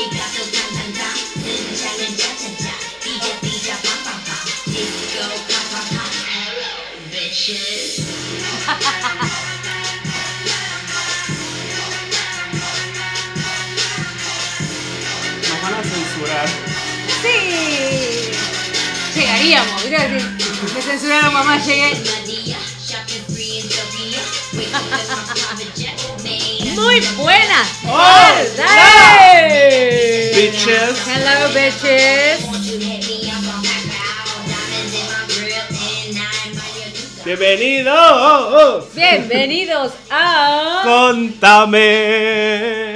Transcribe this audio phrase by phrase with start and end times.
[0.00, 0.08] Nos
[15.62, 16.48] van a censurar.
[17.20, 18.30] ¡Sí!
[19.14, 20.08] Llegaríamos, mira,
[20.38, 21.92] si me censuraron mamá, llegué.
[26.74, 27.68] Muy buenas
[28.56, 28.56] tardes.
[30.36, 30.96] Bitches.
[31.06, 32.44] Hello, bitches.
[32.46, 33.08] Want you hit
[41.70, 42.89] me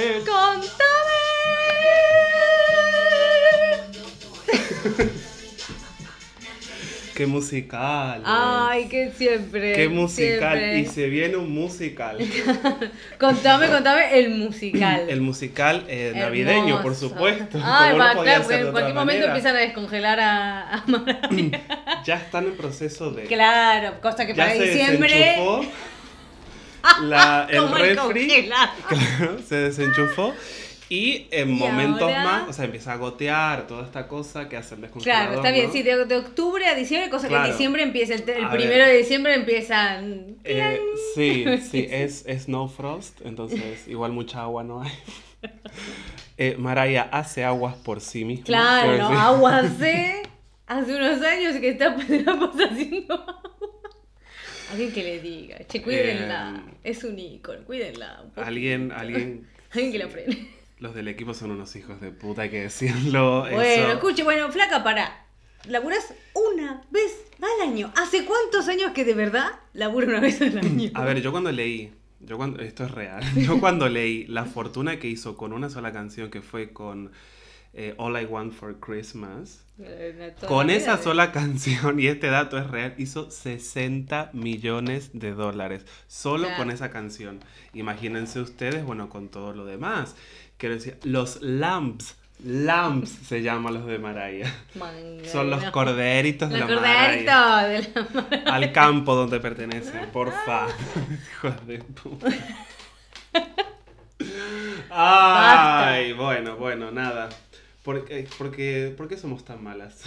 [7.15, 8.21] Qué musical.
[8.25, 9.73] Ay, que siempre.
[9.73, 10.57] Qué musical.
[10.57, 10.79] siempre.
[10.79, 12.17] Y se viene un musical.
[13.19, 15.05] Contame, contame el musical.
[15.09, 17.57] El musical eh, navideño, por supuesto.
[17.63, 19.25] Ay, va, no claro, porque en cualquier momento manera.
[19.27, 20.83] empiezan a descongelar a, a.
[22.05, 23.23] Ya están en proceso de.
[23.23, 25.13] Claro, cosa que Ya para se diciembre.
[25.13, 25.65] desenchufó
[27.03, 28.27] la, el Como el refri.
[28.89, 30.33] Claro, se desenchufó.
[30.87, 34.55] Y en Y momentos ahora- más, o sea, empieza a gotear toda esta cosa que
[34.57, 35.23] hace el descongelador.
[35.27, 35.71] Claro, está bien, ¿no?
[35.73, 37.45] sí, de, de octubre a diciembre, cosa que Claro.
[37.45, 38.87] en diciembre empieza, el, primero ver.
[38.89, 40.35] de diciembre empiezan.
[40.43, 40.79] Eh,
[41.15, 44.91] sí, sí, es, es no frost, entonces igual mucha agua no hay.
[46.37, 48.43] Eh, Maraya hace aguas por sí misma.
[48.45, 50.21] Claro, no, agua hace,
[50.67, 52.31] hace unos años que está haciendo
[53.13, 53.41] agua.
[54.71, 58.23] Alguien que le diga, che, cuídenla, Eh, es un ícono, cuídenla.
[58.35, 58.43] un.
[58.43, 60.49] Alguien, alguien, Alguien que la frene.
[60.79, 63.41] Los del equipo son unos hijos de puta, hay que decirlo.
[63.41, 63.91] Bueno, eso.
[63.93, 65.25] escuche, bueno, flaca, para.
[65.67, 67.91] Laburás una vez al año.
[67.95, 70.91] ¿Hace cuántos años que de verdad labura una vez al año?
[70.93, 74.99] A ver, yo cuando leí, yo cuando, esto es real, yo cuando leí la fortuna
[74.99, 77.11] que hizo con una sola canción que fue con
[77.73, 79.65] eh, All I Want for Christmas,
[80.47, 86.45] con esa sola canción, y este dato es real, hizo 60 millones de dólares solo
[86.45, 86.57] Claro.
[86.57, 87.39] con esa canción.
[87.73, 90.15] Imagínense ustedes, bueno, con todo lo demás.
[90.57, 93.99] Quiero decir, los lamps, lamps se llaman los de.
[93.99, 97.67] Manga, Son los corderitos de Los la Mariah.
[97.67, 97.89] de
[98.45, 100.67] la Al campo donde pertenecen, porfa.
[101.37, 102.27] Hijos de puta.
[104.89, 107.29] Ay, bueno, bueno, nada.
[107.83, 110.01] ¿Por qué, por qué- por qué somos tan malas?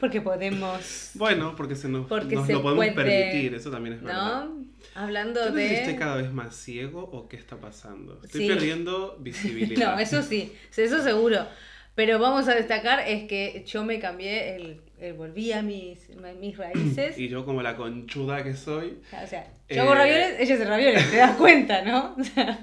[0.00, 3.96] Porque podemos, Bueno, porque se nos, Porque nos se lo podemos puede, permitir, eso también
[3.96, 4.44] es verdad.
[4.44, 4.64] ¿no?
[4.94, 5.98] Hablando sé si estoy de...
[5.98, 8.20] cada vez más ciego o qué está pasando.
[8.24, 8.48] Estoy Sí.
[8.48, 9.92] perdiendo visibilidad.
[9.94, 11.46] No, eso sí, eso seguro.
[11.94, 16.08] Pero vamos a destacar es que yo me cambié, el, el- volví a mis,
[16.40, 17.18] mis raíces.
[17.18, 20.64] Y yo como la conchuda que soy, O sea, Eh, yo hago ravioles, ella hace
[20.64, 22.16] ravioles, te das cuenta, ¿no?
[22.18, 22.58] O sea,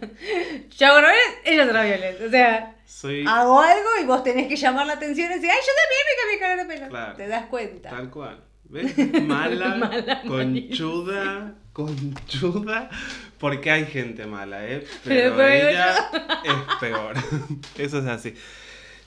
[0.77, 2.21] yo hago ravioles, ella hace ravioles.
[2.21, 5.59] O sea, soy hago algo y vos tenés que llamar la atención y decir, ay,
[5.61, 6.89] yo también me cambié color de pelo.
[6.89, 7.15] Claro.
[7.17, 7.89] Te das cuenta.
[7.91, 8.43] tal cual.
[8.63, 8.97] ¿Ves?
[9.27, 11.53] Mala, Mala, conchuda,
[11.85, 12.89] conchuda.
[13.37, 14.85] Porque hay gente mala, ¿eh?
[15.03, 15.95] Pero Pero, ella
[16.43, 17.15] es peor.
[17.77, 18.33] Eso es así.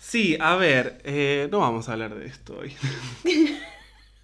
[0.00, 2.74] Sí, a ver, eh, no vamos a hablar de esto hoy.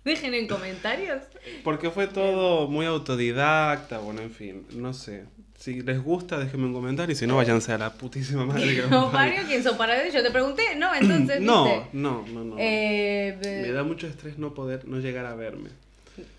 [0.04, 1.22] Dejen en comentarios.
[1.62, 5.24] Porque fue todo muy autodidacta, bueno, en fin, no sé.
[5.58, 8.82] Si les gusta, déjenme un comentario y si no, váyanse a la putísima madre que
[8.90, 9.10] No.
[9.10, 12.56] Mario, ¿quién son para Yo te pregunté, no, entonces, no, no, no.
[12.58, 15.70] Eh, Me da mucho estrés no poder, no llegar a verme.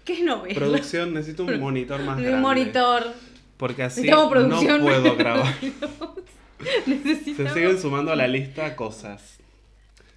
[0.06, 0.44] ¿Qué no?
[0.44, 2.34] Producción, necesito un monitor más grande.
[2.35, 3.13] Un monitor.
[3.57, 5.53] Porque así no puedo grabar.
[6.85, 7.51] Necesitamos...
[7.53, 9.38] Se siguen sumando a la lista cosas.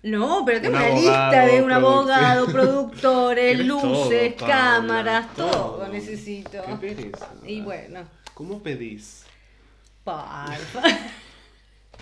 [0.03, 5.51] No, pero tengo Un una abogado, lista de un abogado, productores, luces, todo, cámaras, todo,
[5.51, 5.89] todo.
[5.89, 6.61] necesito.
[6.67, 7.29] Qué pereza.
[7.47, 8.01] Y bueno,
[8.35, 9.25] ¿Cómo pedís?
[10.03, 10.83] parfa.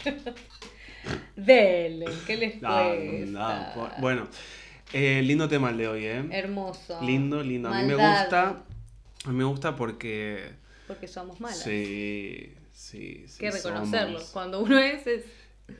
[1.36, 3.26] Dele, ¿qué les No, cuesta?
[3.26, 4.28] no, bu- bueno,
[4.92, 6.24] eh, lindo tema el de hoy, ¿eh?
[6.30, 7.00] Hermoso.
[7.02, 7.68] Lindo, lindo.
[7.68, 8.62] A mí me gusta.
[9.24, 10.52] A mí me gusta porque.
[10.86, 11.58] Porque somos malas.
[11.58, 13.38] Sí, sí, sí.
[13.38, 14.18] Que reconocerlo.
[14.18, 14.32] somos.
[14.32, 15.24] Cuando uno es, es...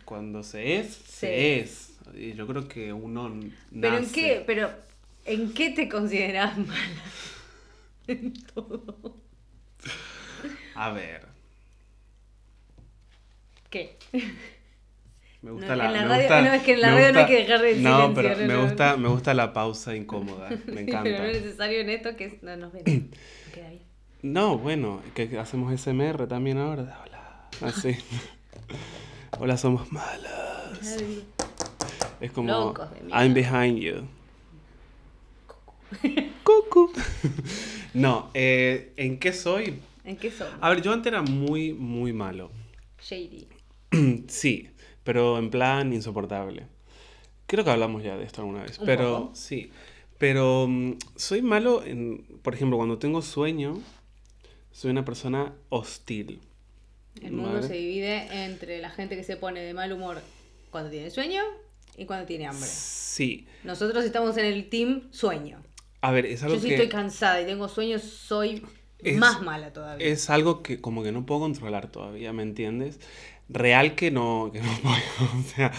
[0.05, 1.99] Cuando se es, Se se es.
[2.15, 3.33] Y yo creo que uno
[3.73, 4.71] Pero en qué, pero
[5.25, 6.81] ¿en qué te consideras mala?
[8.06, 9.17] En todo.
[10.75, 11.29] A ver,
[13.71, 13.97] ¿Qué?
[15.43, 15.87] Me gusta No, la.
[15.87, 17.65] en la me radio- gusta- no, es que en la radio no hay que dejar
[17.65, 20.49] el No, silencio, pero no, me gusta, me gusta la pausa incómoda.
[20.51, 21.11] Me Pero encanta.
[21.11, 22.85] no es necesario en esto que no nos ven.
[22.85, 23.83] No queda bien.
[24.23, 27.01] No, bueno, que hacemos SMR también ahora.
[27.05, 27.49] Hola.
[27.63, 27.97] Así.
[29.39, 30.99] Hola, somos malas.
[30.99, 31.25] Ay,
[32.21, 33.09] Es como Locos de.
[33.11, 34.07] I'm behind you.
[36.45, 36.93] Cucu.
[37.95, 39.81] no, eh, ¿en qué soy?
[40.05, 40.55] ¿En qué somos?
[40.61, 42.51] A ver, yo antes era muy, muy malo.
[43.03, 43.49] Shady.
[44.29, 44.69] Sí,
[45.05, 46.67] pero en plan insoportable.
[47.47, 49.35] Creo que hablamos ya de esto alguna vez, pero poco.
[49.35, 49.70] sí.
[50.19, 53.81] Pero mm, soy malo en, por ejemplo, cuando tengo sueño,
[54.70, 56.41] soy una persona hostil.
[57.23, 57.67] El mundo Vale.
[57.67, 60.20] se divide entre la gente que se pone de mal humor
[60.70, 61.43] cuando tiene sueño
[61.96, 62.69] y cuando tiene hambre.
[62.69, 63.46] Sí.
[63.64, 65.62] Nosotros estamos en el team sueño.
[66.03, 68.62] A ver, es algo Yo que estoy cansada y tengo sueño, soy
[69.00, 70.06] Es- más mala todavía.
[70.06, 73.00] es algo que como que no puedo controlar todavía, ¿me entiendes?
[73.52, 75.41] Real que no, que no puedo.
[75.41, 75.73] O sea,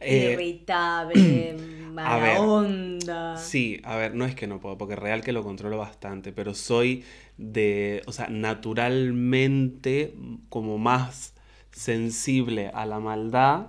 [0.00, 1.54] eh, Irritable,
[1.92, 2.38] mala ver.
[2.38, 3.36] onda.
[3.36, 6.54] Sí, a ver, no es que no puedo, porque real que lo controlo bastante, pero
[6.54, 7.04] soy
[7.36, 10.14] de, o sea, naturalmente
[10.48, 11.34] como más
[11.72, 13.68] sensible a la maldad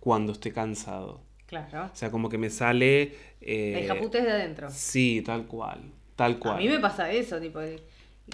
[0.00, 1.22] cuando estoy cansado.
[1.46, 1.90] Claro.
[1.92, 3.12] O sea, como que me sale...
[3.40, 4.68] La eh, hija puta es de adentro.
[4.70, 5.80] Sí, tal cual,
[6.16, 6.56] tal cual.
[6.56, 7.80] A mí me pasa eso, tipo, de,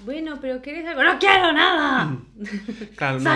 [0.05, 1.03] bueno, pero ¿querés algo?
[1.03, 2.17] ¡No quiero nada!
[2.97, 3.31] Claro, no,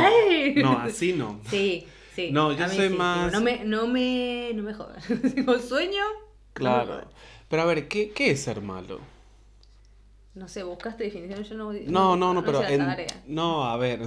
[0.63, 1.41] no, así no.
[1.51, 2.31] Sí, sí.
[2.33, 5.05] No, yo soy sí, más- no me, no me, no me jodas.
[5.35, 6.03] Digo, sueño.
[6.03, 6.87] no Claro.
[6.87, 7.07] jodas.
[7.49, 9.01] Pero a ver, ¿qué, qué es ser malo?
[10.35, 11.73] No sé, buscaste definición, yo no.
[11.73, 14.01] No, no, no, pero hice la en- no, a ver,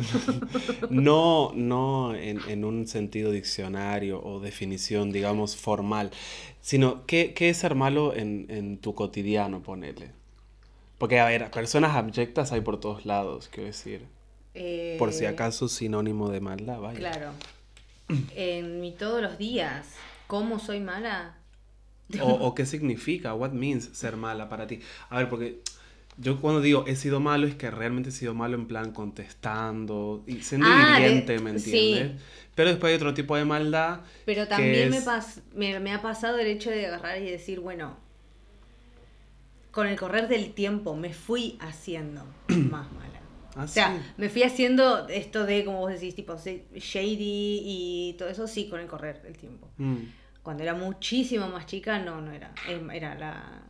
[0.89, 6.11] no, no en, en un sentido diccionario o definición, digamos, formal,
[6.59, 10.11] sino ¿qué, qué es ser malo en, en tu cotidiano, ponele?
[10.97, 14.05] Porque, a ver, personas abyectas hay por todos lados, quiero decir.
[14.55, 16.97] Eh, Por si acaso sinónimo de maldad, vaya.
[16.97, 17.31] Claro.
[18.35, 19.85] En mi todos los días,
[20.27, 21.35] ¿cómo soy mala?
[22.21, 24.79] O, o qué significa, what means ser mala para ti.
[25.09, 25.59] A ver, porque
[26.17, 30.23] yo cuando digo he sido malo es que realmente he sido malo en plan contestando
[30.25, 31.75] y siendo Ah, de- hiriente, ¿me sí.
[31.93, 32.21] entiendes?
[32.55, 33.99] Pero después hay otro tipo de maldad.
[34.25, 37.59] Pero también me, es- pas- me, me ha pasado el hecho de agarrar y decir,
[37.59, 37.95] bueno,
[39.77, 43.21] con el correr del tiempo me fui haciendo más mala.
[43.55, 44.01] Ah, O sea, sí.
[44.17, 48.79] me fui haciendo esto de, como vos decís, tipo shady y todo eso, sí, con
[48.79, 49.69] el correr del tiempo.
[49.77, 49.97] Mm.
[50.41, 52.53] Cuando era muchísimo más chica, no, no era.
[52.91, 53.61] Era la,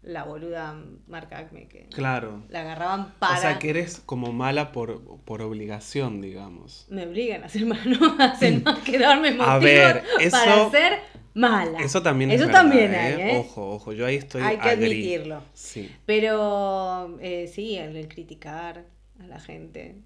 [0.00, 0.76] la boluda
[1.08, 2.42] marca Acme que Claro.
[2.48, 3.36] la agarraban para.
[3.36, 6.86] O sea, que eres como mala por, por obligación, digamos.
[6.88, 11.00] Me obligan a ser no hacen más que darme motivos A ver, para eso- ser
[11.34, 11.78] mala.
[11.80, 12.96] Eso también es Eso también ¿eh?
[12.98, 13.38] hay, ¿eh?
[13.38, 15.42] Ojo, ojo, yo ahí estoy Hay que admitirlo.
[15.52, 15.90] Sí.
[16.06, 18.84] Pero eh, sí, el, el criticar
[19.20, 19.96] a la gente.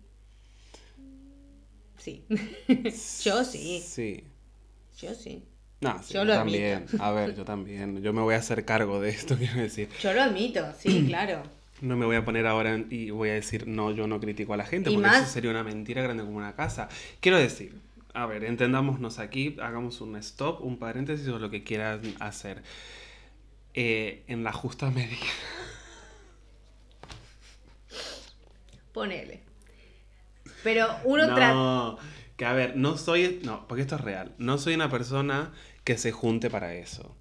[1.98, 2.24] Sí.
[3.24, 3.82] Yo sí.
[3.84, 4.24] Sí.
[5.00, 5.44] Yo sí.
[5.80, 6.86] No, sí, Yo yo, lo también.
[6.98, 8.02] A ver, yo también.
[8.02, 9.88] Yo me voy a hacer cargo de esto, quiero decir.
[10.00, 11.42] Yo lo admito, sí, claro.
[11.80, 14.54] No me voy a poner ahora en- y voy a decir, no, yo no critico
[14.54, 16.88] a la gente, porque más- eso sería una mentira grande como una casa.
[17.20, 17.76] Quiero decir,
[18.22, 22.62] a ver, entendámonos aquí, hagamos un stop, un paréntesis o lo que quieran hacer.
[23.74, 25.16] Eh, en la justa medida.
[28.92, 29.42] Ponele.
[30.64, 31.54] Pero uno trata.
[31.54, 31.98] No,
[32.36, 35.52] que a ver, no soy, no, porque esto es real, no soy una persona
[35.84, 37.16] que se junte para eso.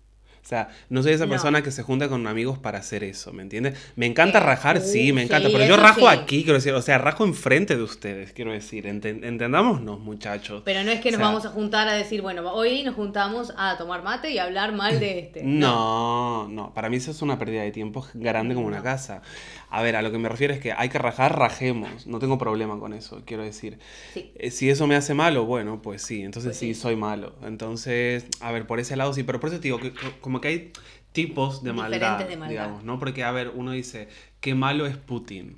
[0.48, 1.32] O sea, no soy esa No.
[1.32, 3.78] persona que se junta con amigos para hacer eso, ¿me entiendes?
[3.98, 6.08] Me encanta Eh, rajar, sí, me encanta, sí, pero yo rajo sí.
[6.08, 10.62] aquí, quiero decir, o sea, rajo enfrente de ustedes, quiero decir, enten- entendámonos, muchachos.
[10.64, 13.52] Pero no es que O nos vamos a juntar a decir, bueno, hoy nos juntamos
[13.58, 15.42] a tomar mate y hablar mal de este.
[15.44, 19.22] No, no, para mí eso es una pérdida de tiempo grande como una casa.
[19.70, 22.38] A ver, a lo que me refiero es que hay que rajar, rajemos, no tengo
[22.38, 23.80] problema con eso, quiero decir.
[24.14, 24.32] Sí.
[24.36, 27.36] Eh, Si eso me hace malo, bueno, pues sí, entonces Pues sí, soy malo.
[27.46, 30.00] Entonces, a ver, por ese lado sí, pero por eso te digo que co-
[30.38, 30.72] como que hay
[31.12, 32.50] tipos de maldad, de maldad.
[32.50, 33.00] digamos, ¿no?
[33.00, 34.08] Porque, a ver, uno dice,
[34.40, 35.58] qué malo es Putin.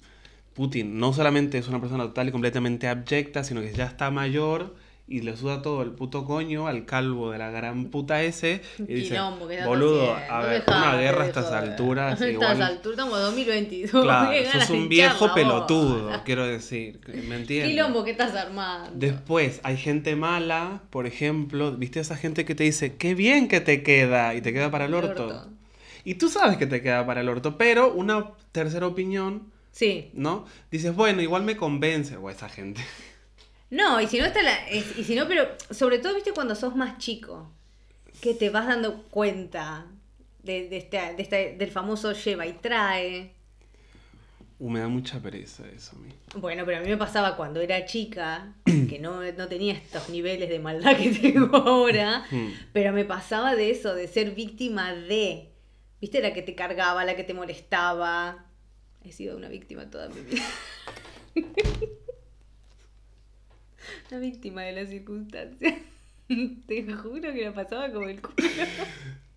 [0.53, 4.75] Putin no solamente es una persona total y completamente abyecta, sino que ya está mayor
[5.09, 8.93] y le suda todo el puto coño al calvo de la gran puta ese y
[8.93, 9.17] dice,
[9.65, 12.61] boludo, a ver, una guerra a estas alturas, A estas igual...
[12.61, 14.03] alturas estamos en 2022.
[14.03, 17.71] Claro, sos un viejo pelotudo, quiero decir, ¿me entiendes?
[17.71, 18.91] Quilombo que estás armando.
[18.93, 23.61] Después hay gente mala, por ejemplo, ¿viste esa gente que te dice, qué bien que
[23.61, 24.35] te queda?
[24.35, 25.27] Y te queda para el El orto.
[25.27, 25.49] orto.
[26.03, 30.09] Y tú sabes que te queda para el orto, pero una tercera opinión, Sí.
[30.13, 30.45] ¿no?
[30.71, 32.81] Dices, bueno, igual me convence, o esa gente.
[33.71, 34.67] No, y si no está la.
[34.67, 37.51] es- y si no, pero sobre todo, viste, cuando sos más chico,
[38.21, 39.85] que te vas dando cuenta
[40.43, 43.33] de, de esta- de del famoso lleva y trae.
[44.61, 46.09] Uh, me da mucha pereza eso a mí.
[46.35, 50.49] Bueno, pero a mí me pasaba cuando era chica, que no, no tenía estos niveles
[50.49, 52.49] de maldad que tengo ahora, Hmm.
[52.73, 55.49] pero me pasaba de eso, de ser víctima de,
[56.01, 58.45] viste, la que te cargaba, la que te molestaba.
[59.05, 60.43] He sido una víctima toda mi vida.
[64.11, 65.75] Una víctima de las circunstancias.
[66.67, 68.35] Te juro que la pasaba como el culo.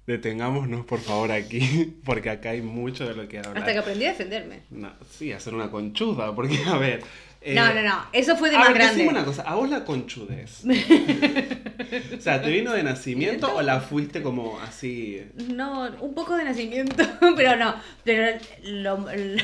[0.06, 3.58] detengámonos por favor aquí, porque acá hay mucho de lo que hablar.
[3.58, 4.60] Hasta que aprendí a defenderme.
[4.70, 7.02] No, sí, hacer una conchuda, porque a ver...
[7.42, 8.06] eh, no, no, no.
[8.12, 9.08] Eso fue de a más ver, grande.
[9.08, 10.64] una cosa, ¿a vos la conchudez?
[12.16, 15.22] o sea, ¿te vino de nacimiento o la fuiste como así?
[15.48, 17.04] No, un poco de nacimiento,
[17.36, 17.74] pero no.
[18.04, 19.42] Pero lo, el,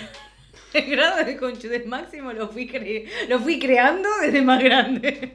[0.75, 5.33] el grado de conchudez máximo lo fui, cre- lo fui creando desde más grande.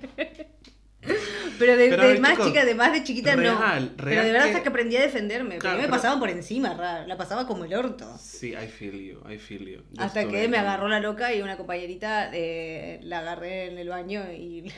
[1.59, 3.41] Pero de, Pero a de ver, más chicos, chica, de más de chiquita no.
[3.41, 5.57] real, Pero de verdad que- hasta que aprendí a defenderme.
[5.57, 8.17] Claro, me pero- pasaban por encima, ra- la pasaba como el orto.
[8.17, 9.81] Sí, I feel you, I feel you.
[9.91, 13.89] Yo Hasta que me agarró la loca y una compañerita eh, la agarré en el
[13.89, 14.71] baño y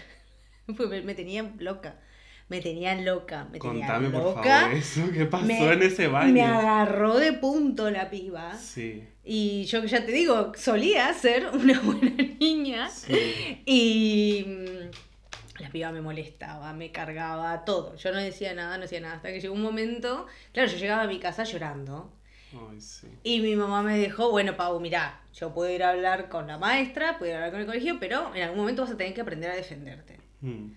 [1.04, 2.00] me, tenían loca.
[2.48, 3.48] Me tenían loca.
[3.52, 4.62] Me Contame tenían por loca.
[4.62, 6.32] favor eso, ¿qué pasó Me- en ese baño?
[6.34, 8.56] Me agarró de punto la piba.
[8.58, 12.88] Sí, Y yo que ya te digo, solía ser una buena niña.
[12.90, 13.62] sí.
[13.66, 17.96] Y mm, la piba me molestaba, me cargaba, todo.
[17.96, 19.16] Yo no decía nada, no decía nada.
[19.16, 22.12] Hasta que llegó un momento, claro, yo llegaba a mi casa llorando.
[22.54, 23.08] Ay, sí.
[23.24, 26.58] Y mi mamá me dijo, bueno, Pau, mirá, yo puedo ir a hablar con la
[26.60, 29.14] maestra, puedo ir a hablar con el colegio, pero en algún momento vas a tener
[29.16, 30.20] que aprender a defenderte.
[30.42, 30.68] Hmm.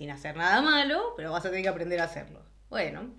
[0.00, 2.40] Sin hacer nada malo, pero vas a tener que aprender a hacerlo.
[2.70, 3.10] Bueno,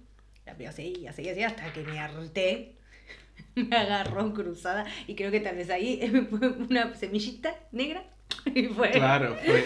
[0.47, 2.75] la piba seguía, seguía, seguía, hasta que me harté.
[3.55, 5.99] Me agarró cruzada y creo que tal vez ahí
[6.31, 8.03] fue una semillita negra.
[8.55, 8.89] Y fue.
[8.89, 9.63] Claro, fue.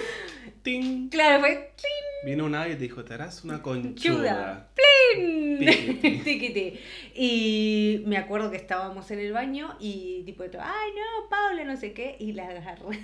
[0.61, 1.07] ¡Ting!
[1.07, 1.71] Claro, fue.
[1.77, 2.33] ¡cling!
[2.33, 3.63] Vino una y te dijo, te harás una Chuda.
[3.63, 4.69] conchuda.
[4.75, 5.59] ¡Plin!
[5.59, 6.19] Tiquiti.
[6.19, 6.79] Tiquiti.
[7.13, 10.49] Y me acuerdo que estábamos en el baño y tipo, ay
[10.93, 12.99] no, Paula, no sé qué, y la agarré.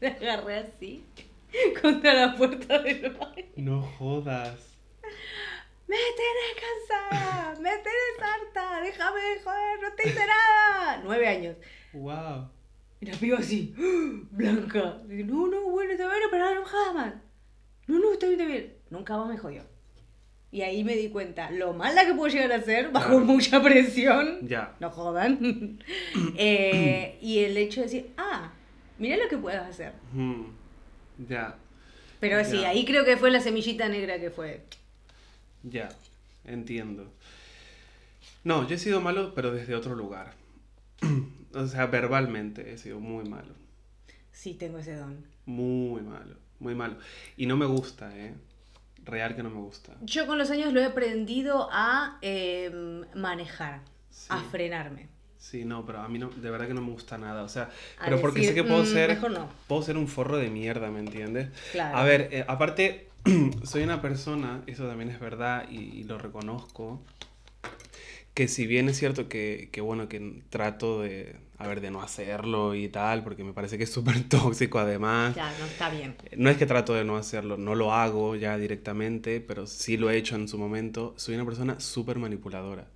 [0.00, 1.02] La agarré así,
[1.82, 3.44] contra la puerta del baño.
[3.56, 4.76] No jodas.
[5.88, 11.00] Me tenés cansada, me tenés harta, déjame de joder, no te hice nada.
[11.04, 11.56] Nueve años.
[11.92, 12.48] Wow.
[13.00, 13.72] Y la piba así,
[14.30, 14.98] blanca.
[15.06, 17.14] No, no, bueno, está bien, pero no enojada más.
[17.86, 18.74] No, no, está bien, está bien.
[18.90, 19.62] Nunca más me jodió.
[20.50, 24.46] Y ahí me di cuenta lo mala que puedo llegar a ser bajo mucha presión.
[24.48, 24.74] Ya.
[24.80, 25.78] No jodan.
[26.38, 28.50] Eh, y el hecho de decir, ah,
[28.98, 29.92] mira lo que puedes hacer.
[30.12, 30.44] Hmm.
[31.18, 31.56] Ya.
[32.20, 32.70] Pero sí, Ya.
[32.70, 34.62] ahí creo que fue la semillita negra que fue.
[35.62, 35.88] Ya.
[36.44, 37.10] Entiendo.
[38.44, 40.34] No, yo he sido malo, pero desde otro lugar.
[41.54, 43.52] o sea, verbalmente he sido muy malo.
[44.32, 45.24] Sí, tengo ese don.
[45.46, 46.36] Muy malo.
[46.60, 46.96] Muy malo.
[47.36, 48.34] Y no me gusta, ¿eh?
[49.04, 49.94] Real que no me gusta.
[50.02, 52.70] Yo con los años lo he aprendido a eh,
[53.14, 53.80] manejar,
[54.10, 54.26] Sí.
[54.30, 55.08] a frenarme.
[55.38, 57.42] Sí, no, pero a mí no, de verdad que no me gusta nada.
[57.42, 59.08] O sea, A pero porque sé que puedo "Mm, ser.
[59.10, 59.48] mejor no".
[59.68, 61.50] Puedo ser un forro de mierda, ¿me entiendes?
[61.72, 61.96] Claro.
[61.98, 63.08] A ver, eh, aparte,
[63.64, 67.00] soy una persona, eso también es verdad y, y lo reconozco,
[68.34, 72.02] que si bien es cierto que, que, bueno, que trato de, a ver, de no
[72.02, 75.34] hacerlo y tal, porque me parece que es súper tóxico además.
[75.34, 76.16] Ya, no está bien.
[76.36, 80.10] No es que trato de no hacerlo, no lo hago ya directamente, pero sí lo
[80.10, 81.14] he hecho en su momento.
[81.16, 82.86] Soy una persona súper manipuladora.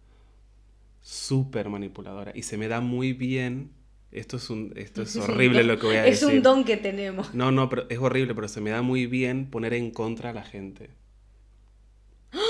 [1.01, 2.33] Súper manipuladora.
[2.35, 3.73] Y se me da muy bien.
[4.13, 6.37] Esto es, un, esto es horrible lo que voy a Es decir.
[6.37, 7.33] un don que tenemos.
[7.33, 10.33] No, no, pero es horrible, pero se me da muy bien poner en contra a
[10.33, 10.91] la gente.
[12.33, 12.43] Era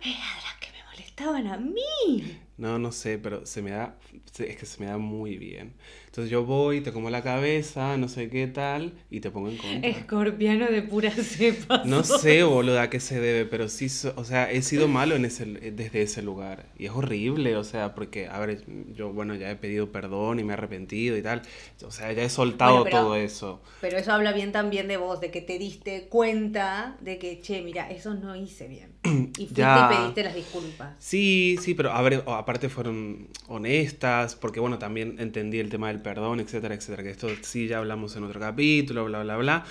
[0.00, 2.38] de las que me molestaban a mí.
[2.58, 3.96] No, no sé, pero se me da,
[4.38, 5.74] es que se me da muy bien.
[6.06, 9.56] Entonces yo voy, te como la cabeza, no sé qué tal, y te pongo en
[9.58, 9.88] contra.
[9.88, 11.82] Escorpiano de pura cepa.
[11.84, 13.86] No sé, boludo, a qué se debe, pero sí,
[14.16, 16.66] o sea, he sido malo en ese, desde ese lugar.
[16.76, 20.44] Y es horrible, o sea, porque, a ver, yo, bueno, ya he pedido perdón y
[20.44, 21.42] me he arrepentido y tal.
[21.84, 23.62] O sea, ya he soltado Bueno, pero- todo eso.
[23.80, 27.62] Pero eso habla bien también de vos, de que te diste cuenta de que, che,
[27.62, 28.94] mira, eso no hice bien.
[29.04, 29.88] Y fuiste Ya.
[29.92, 30.96] y pediste las disculpas.
[30.98, 36.00] Sí, sí, pero a ver, aparte fueron honestas, porque bueno, también entendí el tema del
[36.00, 39.64] perdón, etcétera, etcétera, que esto sí ya hablamos en otro capítulo, bla, bla, bla,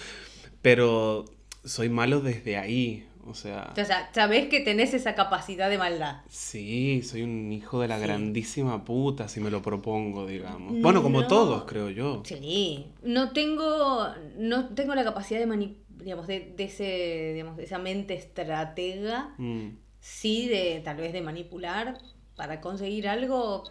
[0.61, 1.25] pero
[1.65, 6.17] soy malo desde ahí, o sea, O sea, sabés que tenés esa capacidad de maldad.
[6.29, 8.03] sí, soy un hijo de la Sí.
[8.03, 10.79] grandísima puta, si me lo propongo, digamos.
[10.79, 12.21] Bueno, como todos, creo yo.
[12.25, 12.85] Sí.
[13.01, 14.07] No tengo,
[14.37, 19.33] no tengo la capacidad de mani- digamos, de, de ese, digamos, de esa mente estratega,
[19.39, 19.69] Mm,
[19.99, 21.97] sí, de tal vez de manipular
[22.37, 23.65] para conseguir algo.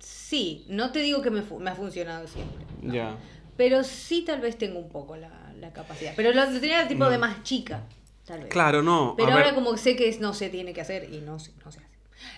[0.00, 2.64] Sí, no te digo que me, fu- me ha funcionado siempre.
[2.82, 2.92] no.
[2.92, 3.16] Ya.
[3.56, 6.12] Pero sí tal vez tengo un poco la, la capacidad.
[6.16, 7.82] Pero lo, lo tenía tipo de más chica,
[8.24, 8.46] tal vez.
[8.48, 8.50] Mm.
[8.50, 9.14] Claro, no.
[9.16, 11.52] Pero a ahora ver, como sé que no se tiene que hacer y no, se-
[11.64, 11.88] no se hace.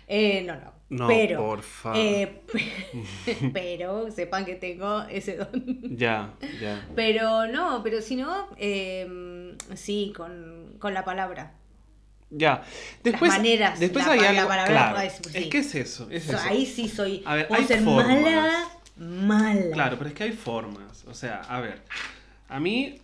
[0.08, 0.72] Eh, no, no.
[0.90, 1.98] No, pero, por favor.
[1.98, 2.42] eh,
[3.52, 5.50] pero sepan que tengo ese don.
[5.96, 6.86] Ya, ya.
[6.96, 11.52] Pero no, pero si no, eh, sí, con, con la palabra.
[12.30, 12.62] Ya.
[13.02, 14.49] Después, maneras, después la hay la algo.
[14.49, 15.38] palabra, claro, pues, sí.
[15.38, 16.08] Es que es eso.
[16.10, 16.49] Es So, eso.
[16.49, 17.22] ahí sí soy.
[17.26, 18.20] A ver, puedo hay ser formas.
[18.20, 19.70] mala, mala.
[19.72, 21.04] Claro, pero es que hay formas.
[21.06, 21.82] O sea, a ver,
[22.49, 23.00] a mí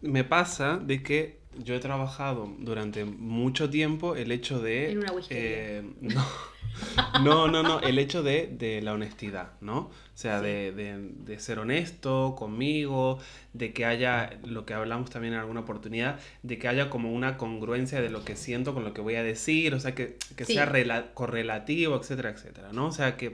[0.00, 4.92] me pasa de que yo he trabajado durante mucho tiempo el hecho de...
[4.92, 6.24] En una eh, no,
[7.22, 9.78] no, no, no, el hecho de, de la honestidad, ¿no?
[9.78, 10.44] O sea, Sí.
[10.46, 13.18] de, de- de ser honesto conmigo,
[13.52, 17.36] de que haya, lo que hablamos también en alguna oportunidad, de que haya como una
[17.36, 20.44] congruencia de lo que siento con lo que voy a decir, o sea, que, que
[20.44, 20.54] Sí.
[20.54, 22.86] sea rela- correlativo, etcétera, etcétera, ¿no?
[22.86, 23.30] O sea, que,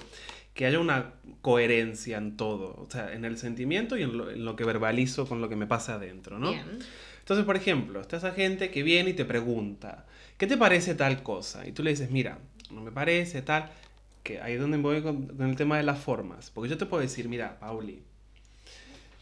[0.57, 4.45] que haya una coherencia en todo, o sea, en el sentimiento y en lo, en
[4.45, 6.51] lo que verbalizo con lo que me pasa adentro, ¿no?
[6.51, 6.79] Bien.
[7.21, 10.07] Entonces, por ejemplo, está esa gente que viene y te pregunta,
[10.39, 11.67] ¿qué te parece tal cosa?
[11.67, 12.39] Y tú le dices, mira,
[12.71, 13.71] no me parece tal,
[14.23, 16.51] que ahí es donde voy con, con el tema de las formas.
[16.51, 18.03] Porque yo te puedo decir, mira, Pauli,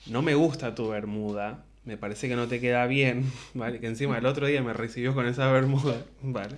[0.07, 3.25] no me gusta tu bermuda, me parece que no te queda bien,
[3.55, 3.81] ¿vale?
[3.81, 6.57] Que encima el otro día me recibió con esa bermuda, ¿vale?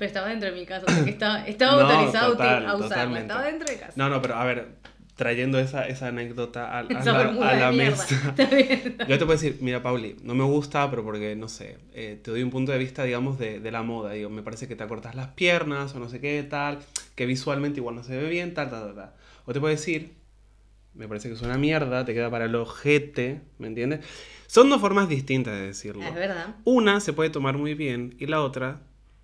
[0.00, 2.72] Pero estaba dentro de mi casa, o sea que estaba, estaba No, autorizado total, a
[2.72, 3.20] totalmente.
[3.20, 3.92] Estaba dentro de casa.
[3.96, 4.68] No, no, pero a ver,
[5.14, 8.34] trayendo esa, esa anécdota a, a la, a la mesa.
[8.34, 12.30] Yo te puedo decir, mira, Pauli, no me gusta, pero porque, no sé, eh, te
[12.30, 14.12] doy un punto de vista, digamos, de, de la moda.
[14.12, 16.78] Digo, me parece que te acortas las piernas o no sé qué, tal,
[17.14, 19.12] que visualmente igual no se ve bien, tal, tal, tal, tal.
[19.44, 20.14] O te puedo decir,
[20.94, 24.00] me parece que es una mierda, te queda para el ojete, ¿me entiendes?
[24.46, 26.02] Son dos formas distintas de decirlo.
[26.02, 26.56] Es verdad.
[26.64, 28.80] Una se puede tomar muy bien y la otra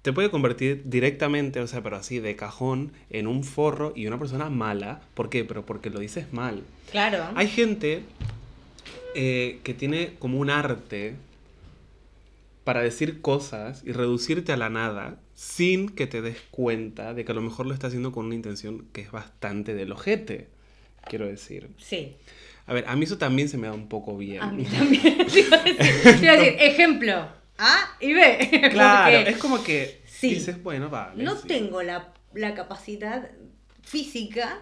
[0.07, 4.21] te puede convertir directamente, o sea, pero así de cajón, en un forro y una
[4.21, 5.01] persona mala.
[5.15, 5.45] ¿Por qué?
[5.45, 6.63] Pero porque lo dices mal.
[6.93, 7.25] Claro.
[7.35, 8.05] Hay gente
[9.17, 11.17] eh, que tiene como un arte
[12.63, 17.33] para decir cosas y reducirte a la nada sin que te des cuenta de que
[17.33, 20.47] a lo mejor lo está haciendo con una intención que es bastante del ojete,
[21.09, 21.69] quiero decir.
[21.79, 22.15] Sí.
[22.67, 24.41] A ver, a mí eso también se me da un poco bien.
[24.41, 25.21] A mí también.
[25.21, 26.29] A decir,
[26.61, 27.27] ejemplo.
[27.59, 28.69] A y B.
[28.73, 30.31] Claro, Porque es como que Sí.
[30.35, 31.23] dices, bueno, vale.
[31.23, 31.47] no sí.
[31.49, 33.31] tengo la, la capacidad
[33.83, 34.59] física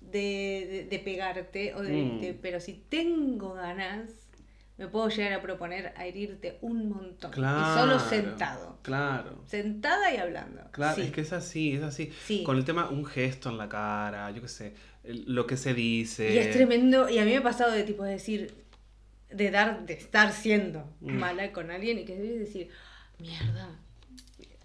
[0.00, 1.94] de, de- de pegarte o de Mm.
[1.94, 4.10] herirte, pero si tengo ganas,
[4.76, 7.30] me puedo llegar a proponer a herirte un montón.
[7.30, 7.60] Claro.
[7.60, 8.78] Y solo sentado.
[8.82, 9.42] Claro.
[9.46, 10.62] Sentada y hablando.
[10.72, 11.02] Claro, Sí.
[11.02, 12.12] es que es así, es así.
[12.26, 12.42] Sí.
[12.44, 14.74] Con el tema, un gesto en la cara, yo qué sé,
[15.04, 16.32] lo que se dice.
[16.34, 18.63] Y es tremendo, y a mí me ha pasado de tipo decir,
[19.36, 21.18] de dar, de estar siendo Mm.
[21.18, 22.70] mala con alguien y que debes decir,
[23.18, 23.80] mierda,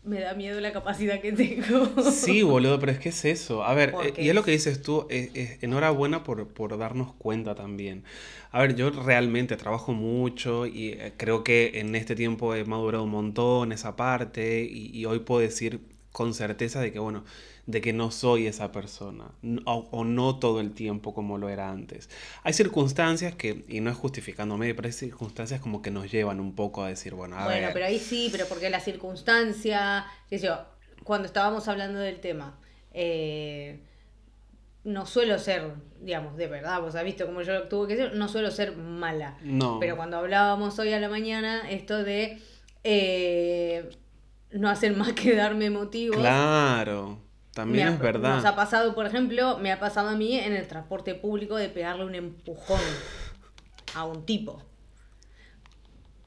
[0.03, 1.89] me da miedo la capacidad que tengo.
[2.01, 3.63] Sí, boludo, pero es que es eso.
[3.63, 7.13] A ver, eh, y es lo que dices tú, eh, eh, enhorabuena por, por darnos
[7.13, 8.03] cuenta también.
[8.51, 13.03] A ver, yo realmente trabajo mucho y eh, creo que en este tiempo he madurado
[13.03, 17.23] un montón esa parte y, y hoy puedo decir con certeza de que, bueno,
[17.69, 19.25] de que no soy esa persona
[19.65, 22.09] o, o no todo el tiempo como lo era antes.
[22.41, 26.55] Hay circunstancias que, y no es justificándome, pero hay circunstancias como que nos llevan un
[26.55, 27.73] poco a decir, bueno, a bueno, ver.
[27.73, 30.57] pero ahí sí, pero porque la circunstancia, qué sé yo,
[31.03, 32.59] cuando estábamos hablando del tema,
[32.91, 33.83] eh,
[34.83, 38.27] no suelo ser, digamos, de verdad, vos has visto cómo yo qué sé yo, no
[38.29, 39.37] suelo ser mala.
[39.43, 39.79] No.
[39.79, 42.39] Pero cuando hablábamos hoy a la mañana, esto de
[42.83, 43.91] eh,
[44.53, 46.17] no hacer más que darme motivos.
[46.17, 47.28] Claro,
[47.61, 48.35] también ha- es verdad.
[48.35, 51.69] Nos ha pasado, por ejemplo, me ha pasado a mí en el transporte público de
[51.69, 52.79] pegarle un empujón
[53.95, 54.61] a un tipo.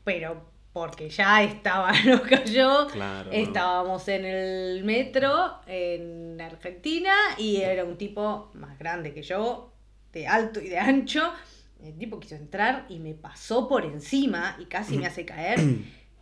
[0.04, 2.86] Pero porque ya estaba, nos cayó.
[2.88, 3.30] Claro.
[3.30, 9.72] Estábamos en el metro en Argentina y era un tipo más grande que yo,
[10.12, 11.30] de alto y de ancho.
[11.82, 15.60] El tipo quiso entrar y me pasó por encima y casi me hace caer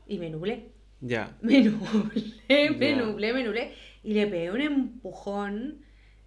[0.07, 0.73] y me nublé.
[1.01, 1.37] Ya.
[1.43, 2.97] Me nublé, me Ya.
[2.97, 3.75] nublé, me nublé.
[4.03, 5.85] Y le pegué un empujón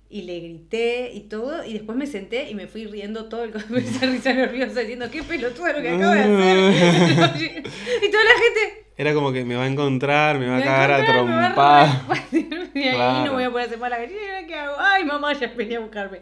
[0.09, 1.63] y le grité y todo.
[1.65, 5.07] Y después me senté y me fui riendo todo el con esa risa nerviosa diciendo,
[5.11, 7.63] qué pelotudo lo que acabo de hacer.
[8.03, 8.83] y toda la gente.
[8.95, 11.35] Era como que me va a encontrar, me va a "Me cagar a encontraron, me
[11.35, 12.01] va a trompar.
[12.03, 12.71] robar".
[12.75, 13.25] Y ahí Claro.
[13.25, 14.75] no voy a poder hacer mala gallina, ¿qué hago?
[14.79, 16.19] Ay, mamá, ya venía a buscarme.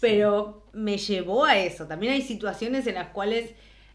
[0.00, 1.86] Pero me llevó a eso.
[1.86, 3.52] También hay situaciones en las cuales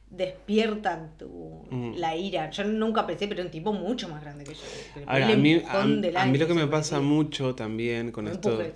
[0.09, 1.95] despiertan tu, Mm.
[1.97, 2.49] la ira.
[2.51, 4.61] Yo nunca pensé, pero un tipo mucho más grande que yo.
[5.07, 8.55] A, mí, a- del a mí lo que me pasa mucho también con No esto.
[8.57, 8.75] ver,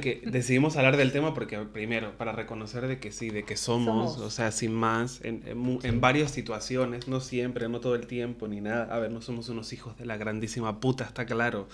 [0.00, 4.14] que decidimos hablar del tema porque, primero, para reconocer de que sí, de que somos,
[4.14, 4.26] Somos.
[4.26, 8.06] o sea, sin más, en, en mu- en varias situaciones, no siempre, no todo el
[8.06, 8.94] tiempo, ni nada.
[8.94, 11.68] A ver, no somos unos hijos de la grandísima puta, está claro.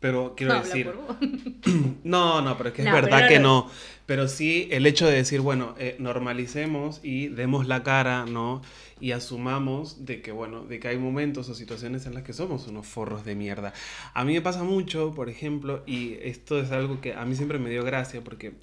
[0.00, 0.92] Pero quiero decir.
[2.04, 3.68] No, no, pero es que es No, verdad que no.
[4.06, 8.62] Pero sí el hecho de decir, bueno, eh, normalicemos y demos la cara, ¿no?
[9.00, 12.68] Y asumamos de que, bueno, de que hay momentos o situaciones en las que somos
[12.68, 13.72] unos forros de mierda.
[14.14, 17.58] A mí me pasa mucho, por ejemplo, y esto es algo que a mí siempre
[17.58, 18.54] me dio gracia porque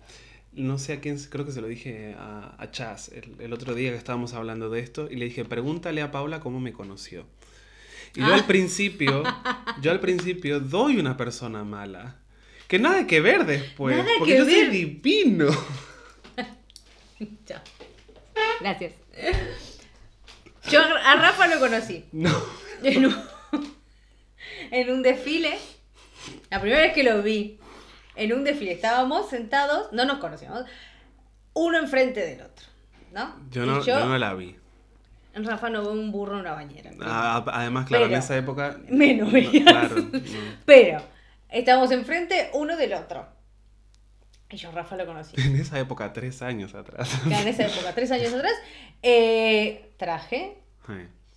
[0.53, 3.73] no sé a quién, creo que se lo dije a, a Chas el, el otro
[3.73, 7.25] día que estábamos hablando de esto y le dije, pregúntale a Paula cómo me conoció.
[8.15, 8.35] Y yo Ah.
[8.35, 9.23] al principio,
[9.81, 12.17] yo al principio doy una persona mala.
[12.67, 13.97] Que nada que ver después.
[13.97, 14.71] Nada porque que yo soy ver.
[14.71, 15.47] divino.
[17.45, 17.61] Chao.
[18.61, 18.93] Gracias.
[20.69, 22.05] Yo a Rafa lo conocí.
[22.11, 22.31] No.
[22.83, 23.15] en un,
[24.71, 25.57] en un desfile.
[26.49, 27.59] La primera vez que lo vi,
[28.15, 30.63] en un desfile, estábamos sentados, no nos conocíamos,
[31.53, 32.65] uno enfrente del otro,
[33.11, 33.35] ¿no?
[33.51, 34.55] Yo no, yo no la vi.
[35.33, 36.91] Rafa no ve un burro en una bañera.
[37.01, 38.77] Ah, además, claro, en esa época.
[38.89, 39.51] Menos no.
[39.51, 39.95] Claro.
[40.11, 40.21] no.
[40.65, 41.01] Pero,
[41.49, 43.27] estábamos enfrente uno del otro.
[44.49, 45.35] Y yo Rafa lo conocí.
[45.41, 47.09] En esa época, tres años atrás.
[47.25, 48.53] En esa época, tres años atrás,
[49.01, 50.93] eh, traje, Sí,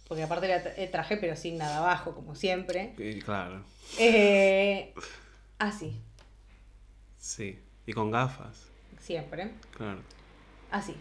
[0.08, 2.94] porque aparte era eh, traje pero sin nada abajo, como siempre.
[2.98, 3.64] y claro.
[3.98, 4.92] Eh,
[5.58, 5.98] así,
[7.18, 7.58] Sí.
[7.86, 8.68] Y con gafas.
[9.00, 9.52] siempre.
[9.76, 10.00] Claro.
[10.70, 10.94] Así.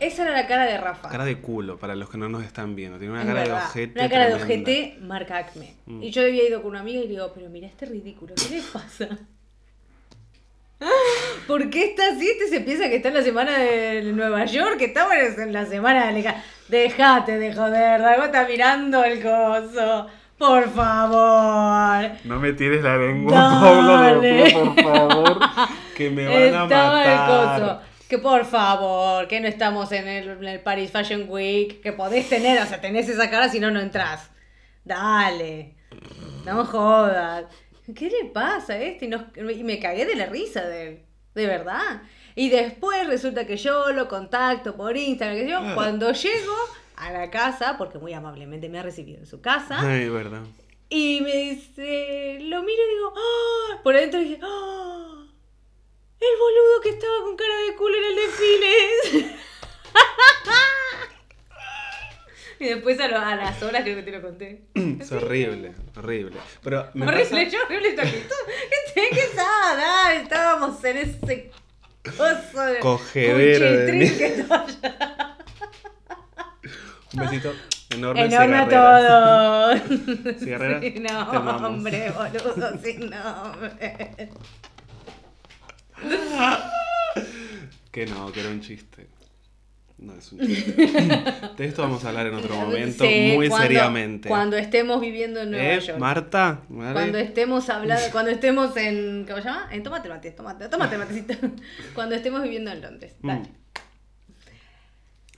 [0.00, 1.08] Esa era la cara de Rafa.
[1.08, 2.98] Cara de culo, para los que no nos están viendo.
[2.98, 4.00] Tiene una Es cara verdad, de ojete.
[4.00, 5.74] Una cara de ojete marca acme.
[5.86, 6.02] Mm.
[6.02, 8.56] Y yo había ido con una amiga y le digo, pero mira este ridículo, ¿qué
[8.56, 9.08] le pasa?
[11.46, 12.28] ¿Por qué está así?
[12.28, 15.66] Este se piensa que está en la semana de Nueva York, que estamos en la
[15.66, 16.34] semana de...
[16.68, 20.06] Dejate de joder, Dago está mirando el coso.
[20.38, 22.10] Por favor.
[22.24, 24.50] No me tires la lengua, Dale.
[24.52, 25.38] Pablo, por favor.
[25.96, 27.60] Que me van a Estaba el matar.
[27.60, 27.80] coso.
[28.08, 32.28] Que por favor, que no estamos en el, en el Paris Fashion Week, que podés
[32.28, 34.30] tener, o sea, tenés esa cara si no, no entras.
[34.84, 35.74] Dale.
[36.44, 37.46] No jodas.
[37.94, 39.06] ¿Qué le pasa a este?
[39.06, 41.02] Y, nos- y me cagué de la risa de él.
[41.34, 42.02] De verdad.
[42.34, 46.54] Y después resulta que yo lo contacto por Instagram, que yo, cuando llego
[46.96, 50.42] a la casa, porque muy amablemente me ha recibido en su casa, Ay, verdad.
[50.88, 53.80] y me dice, lo miro y digo, ¡ah!
[53.82, 55.13] Por adentro dije, ¡ah!
[56.20, 59.36] El boludo que estaba con cara de culo en el desfile.
[62.60, 64.62] y después a, lo- a las horas creo que te lo conté.
[65.00, 66.36] Es horrible, horrible.
[66.62, 68.34] Pero me horrible, pasa- yo horrible esta actitud.
[68.94, 70.14] ¿Qué, estaba?
[70.14, 71.50] Estábamos en ese
[72.16, 74.08] coso de Cogedero de mí.
[74.08, 74.44] que.
[77.12, 77.52] Un besito
[77.90, 78.24] enorme.
[78.24, 79.80] Enorme a todos.
[80.40, 84.30] Cigarreras, Sin nombre, boludo, sin nombre.
[87.90, 89.06] Que no, que era un chiste.
[89.98, 90.72] No es un chiste.
[91.56, 94.28] De esto vamos a hablar en otro momento, Sí, muy cuando- seriamente.
[94.28, 95.98] Cuando estemos viviendo en Nueva ¿Eh, York.
[95.98, 96.62] Marta?
[96.68, 96.92] ¿Vale?
[96.92, 99.24] Cuando estemos hablando, cuando estemos en.
[99.26, 99.68] ¿Cómo se llama?
[99.70, 101.34] En Tomate Mate, tomate, tomate matecito.
[101.94, 103.14] Cuando estemos viviendo en Londres.
[103.22, 103.26] Mm.
[103.28, 103.48] Dale.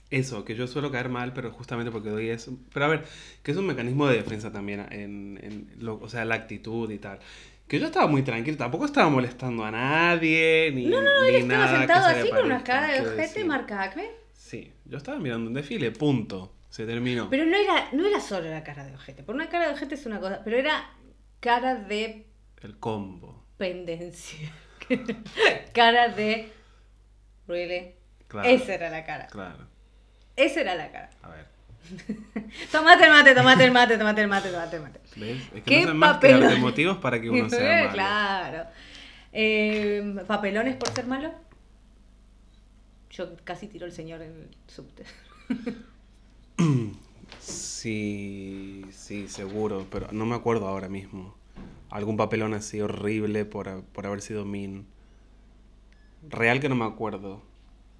[0.09, 2.57] Eso, que yo suelo caer mal, pero justamente porque doy eso.
[2.73, 3.03] Pero a ver,
[3.43, 6.97] que es un mecanismo de defensa también, en, en lo- o sea, la actitud y
[6.97, 7.19] tal.
[7.67, 11.35] Que yo estaba muy tranquilo, tampoco estaba molestando a nadie, ni, No, no, no, él
[11.35, 13.45] estaba sentado así con una cara de ojete decir.
[13.45, 14.09] marca acme.
[14.33, 16.53] Sí, yo estaba mirando un desfile, punto.
[16.69, 17.29] Se terminó.
[17.29, 19.23] Pero no era, no era solo la cara de ojete.
[19.23, 20.91] Por una cara de ojete es una cosa, pero era
[21.39, 22.27] cara de
[22.61, 23.45] El combo.
[23.57, 24.51] pendencia.
[25.73, 26.51] cara de.
[27.47, 27.95] Really.
[28.27, 28.47] Claro.
[28.49, 29.27] Esa era la cara.
[29.27, 29.67] Claro.
[30.35, 31.09] Esa era la cara.
[31.23, 31.47] A ver.
[32.71, 34.99] Tomate el mate, tomate el mate, tomate el mate, tomate el mate.
[35.15, 35.41] ¿Ves?
[35.55, 37.91] Es que ¿Qué no más que motivos para que uno sea malo.
[37.93, 38.69] Claro.
[39.33, 41.31] Eh, ¿Papelones por ser malo?
[43.11, 45.03] Yo casi tiro el señor en el subte.
[47.39, 51.35] Sí, sí, seguro, pero no me acuerdo ahora mismo.
[51.89, 54.85] Algún papelón así horrible por, por haber sido min.
[56.27, 57.41] Real que no me acuerdo.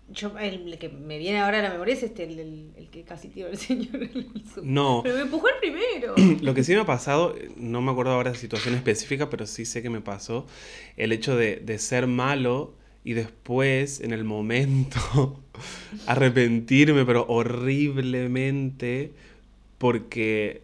[0.10, 3.04] Yo, el, que me viene ahora a la memoria es este, el, el- el que
[3.04, 4.28] casi tiró el señor el.
[4.64, 6.16] No, Pero me empujó el primero.
[6.42, 9.66] lo que sí me ha pasado, no me acuerdo ahora de situación específica, pero sí
[9.66, 10.48] sé que me pasó,
[10.96, 15.40] el hecho de, de ser malo y después, en el momento,
[16.08, 19.12] arrepentirme, pero horriblemente,
[19.78, 20.62] porque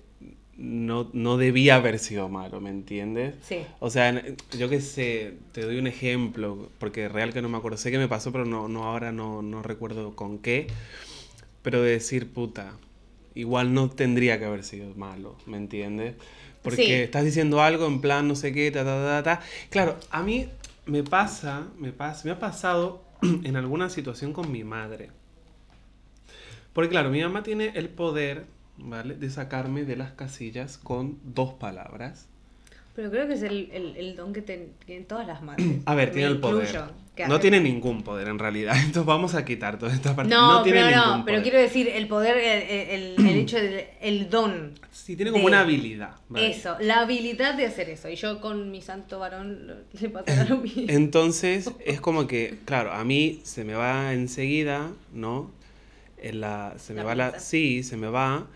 [0.64, 3.36] no, no debía haber sido malo, ¿me entiendes?
[3.44, 3.60] Sí.
[3.80, 4.24] O sea,
[4.58, 7.98] yo qué sé, te doy un ejemplo, porque real que no me acuerdo, sé que
[7.98, 10.68] me pasó, pero no, no ahora no, no recuerdo con qué,
[11.62, 12.74] pero de decir, puta,
[13.36, 16.16] igual no tendría que haber sido malo, ¿me entiendes?
[16.62, 16.92] Porque Sí.
[16.94, 19.46] estás diciendo algo en plan no sé qué, ta, ta, ta, ta.
[19.70, 20.48] Claro, a mí
[20.86, 23.04] me pasa, me pasa, me ha pasado
[23.44, 25.10] en alguna situación con mi madre.
[26.72, 28.46] Porque claro, mi mamá tiene el poder,
[28.78, 29.16] ¿vale?
[29.16, 32.28] De sacarme de las casillas con dos palabras.
[32.96, 35.66] Pero creo que es el, el, el don que tienen todas las madres.
[35.86, 36.68] A ver, Me tiene el poder.
[36.68, 38.76] incluyo, No tiene ningún poder en realidad.
[38.78, 40.32] Entonces vamos a quitar toda esta parte.
[40.32, 41.42] No, tiene pero ningún no, pero poder.
[41.42, 44.74] quiero decir, el poder, el, el, el hecho del el don.
[44.92, 46.12] Sí, tiene como una habilidad.
[46.30, 46.52] ¿vale?
[46.52, 48.10] Eso, la habilidad de hacer eso.
[48.10, 50.84] Y yo con mi santo varón le pasará lo mismo.
[50.88, 55.50] Entonces es como que, claro, a mí se me va enseguida, ¿no?
[56.24, 57.40] En la, se me La va la...
[57.40, 58.48] Sí, se me va.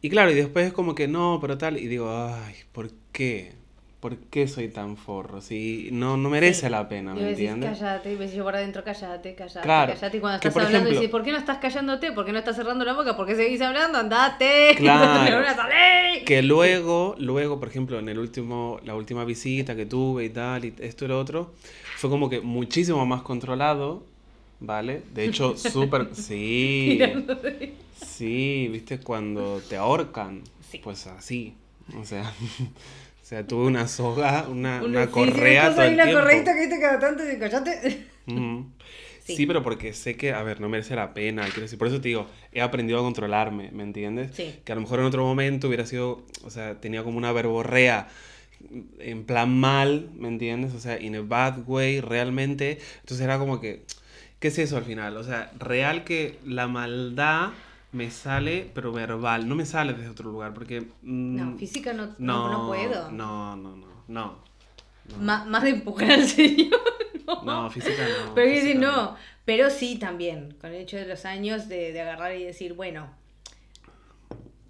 [0.00, 1.76] Y claro, y después es como que no, pero tal.
[1.78, 3.60] Y digo, ay, ¿por qué?
[4.00, 5.40] ¿por qué soy tan forro?
[5.40, 6.68] Si no, no merece Sí.
[6.70, 7.78] la pena, Y ¿me decís, entiendes?
[7.78, 10.16] cállate, y ves yo por adentro, cállate, cállate, Claro, cállate.
[10.16, 12.10] Y cuando estás hablando, ejemplo- dices, ¿por qué no estás callándote?
[12.10, 13.16] ¿Por qué no estás cerrando la boca?
[13.16, 13.98] ¿Por qué seguís hablando?
[13.98, 14.74] ¡Andate!
[14.76, 15.44] Claro.
[16.26, 20.64] Que luego, luego, por ejemplo, en el último, la última visita que tuve y tal,
[20.64, 21.54] y esto y lo otro,
[21.96, 24.04] fue como que muchísimo más controlado,
[24.62, 25.02] ¿vale?
[25.14, 26.08] De hecho, súper...
[26.14, 26.98] Sí,
[28.04, 28.98] sí, ¿viste?
[28.98, 30.80] Cuando te ahorcan, Sí.
[30.82, 31.54] pues así,
[31.98, 32.32] o sea...
[33.22, 36.12] O sea, tuve una soga, una, una sí, sí, correa ves todo el tiempo.
[36.12, 38.06] correita que viste cada tanto y cállate.
[38.26, 38.66] Ujú.
[39.24, 39.36] Sí.
[39.36, 39.46] Sí.
[39.46, 41.44] pero porque sé que, a ver, no merece la pena.
[41.44, 44.32] Quiero decir, por eso te digo, he aprendido a controlarme, ¿me entiendes?
[44.34, 44.56] Sí.
[44.64, 48.08] Que a lo mejor en otro momento hubiera sido, o sea, tenía como una verborrea
[48.98, 50.74] en plan mal, ¿me entiendes?
[50.74, 52.80] O sea, in a bad way, realmente.
[53.00, 53.84] Entonces era como que,
[54.42, 55.16] ¿qué es eso al final?
[55.16, 57.50] O sea, real que la maldad
[57.92, 60.80] me sale, pero verbal, no me sale desde otro lugar, porque...
[60.80, 63.10] mm, No, física no, no, no puedo.
[63.10, 64.38] No, no, no, no.
[65.20, 66.80] Ma- más de empujar al señor.
[67.26, 68.34] No, No, física no.
[68.34, 69.16] Pero decir, física no.
[69.44, 73.10] Pero sí también, con el hecho de los años de, de agarrar y decir, bueno,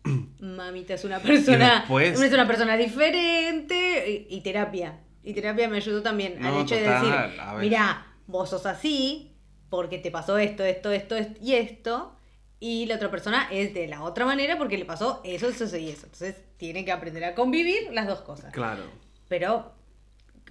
[0.41, 4.99] mamita es una persona, después- es una persona diferente y, y terapia.
[5.25, 7.63] Y terapia me ayudó también al No, hecho de total, decir, a ver.
[7.63, 9.32] mira, vos sos así
[9.73, 12.15] porque te pasó esto, esto, esto, esto y esto.
[12.61, 15.77] Y la otra persona es de la otra manera porque le pasó eso, eso, eso
[15.79, 16.05] y eso.
[16.05, 18.53] Entonces tiene que aprender a convivir las dos cosas.
[18.53, 18.83] Claro.
[19.29, 19.73] Pero,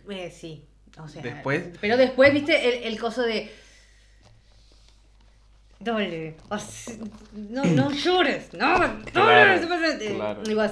[0.10, 0.66] eh, sí.
[1.00, 3.52] O sea, Después- Pero después, viste, el, el coso de.
[6.50, 6.96] O sea,
[7.34, 8.52] No, no llores.
[8.54, 8.60] No,
[9.06, 9.68] Claro, llores.
[10.16, 10.42] claro.
[10.50, 10.72] y vos,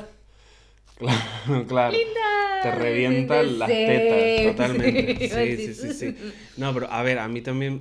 [0.98, 1.92] Claro, claro.
[1.96, 2.60] Linda.
[2.64, 5.30] Te revientan Sí, las tetas, totalmente.
[5.30, 5.30] sí.
[5.68, 6.34] Sí, sí, sí, sí.
[6.58, 7.80] No, pero a ver, a mí también,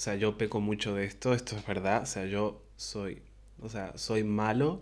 [0.00, 3.20] o sea, yo peco mucho de esto, esto es verdad, o sea, yo soy,
[3.60, 4.80] o sea, soy malo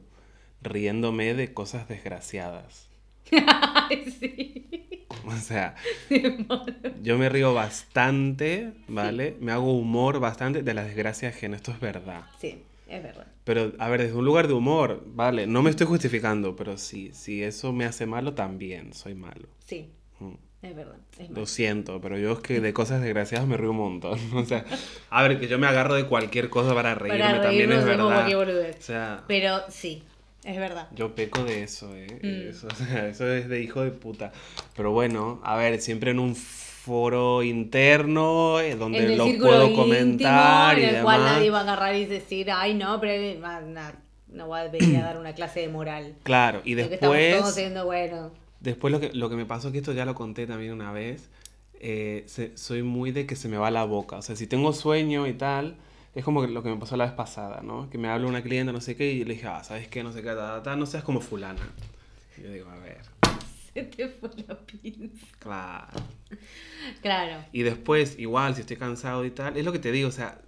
[0.63, 2.89] riéndome de cosas desgraciadas.
[3.33, 5.09] Ay, sí.
[5.27, 5.75] O sea,
[7.03, 9.37] yo me río bastante, ¿vale?
[9.41, 12.27] Me hago humor bastante de las desgracias ajenas, esto es verdad.
[12.41, 13.27] Sí, es verdad.
[13.43, 15.49] Pero, a ver, desde un lugar de humor, ¿vale?
[15.49, 19.49] No me estoy justificando, pero sí, si eso me hace malo, también soy malo.
[19.67, 19.91] Sí.
[20.63, 20.97] Es verdad.
[21.19, 24.19] Es Lo siento, pero yo es que de cosas desgraciadas me río un montón.
[24.35, 24.65] O sea,
[25.11, 28.27] a ver, que yo me agarro de cualquier cosa para reírme Para también es verdad.
[28.29, 30.03] O sea, Pero sí,
[30.45, 30.89] es verdad.
[30.95, 32.19] yo peco de eso, ¿eh?
[32.23, 32.51] Mm.
[32.51, 34.33] Eso, o sea, eso es de hijo de puta.
[34.77, 40.79] Pero bueno, a ver, siempre en un foro interno, eh, donde lo puedo íntimo, comentar
[40.79, 43.95] y en el cual nadie va a agarrar y decir, ay, no, pero va- na-
[44.29, 46.15] no voy a venir a dar una clase de moral.
[46.23, 47.39] Claro, y después...
[47.39, 48.33] todos siendo bueno.
[48.61, 51.29] Después lo que, lo que me pasó, que esto ya lo conté también una vez,
[51.81, 54.17] eh, se- soy muy de que se me va la boca.
[54.17, 55.77] O sea, si tengo sueño y tal,
[56.15, 57.89] es como lo que me pasó la vez pasada, ¿no?
[57.91, 60.03] Que me habla una clienta, no sé qué, y le dije, ah, ¿sabes qué?
[60.03, 61.61] No sé qué, ta, ta, ta, no seas como fulana.
[62.37, 62.99] Y yo digo, a ver,
[63.75, 65.27] Se te fue la pinza.
[65.39, 66.03] claro.
[67.03, 67.45] Claro.
[67.53, 70.41] Y después, igual, si estoy cansado y tal, es lo que te digo, o sea,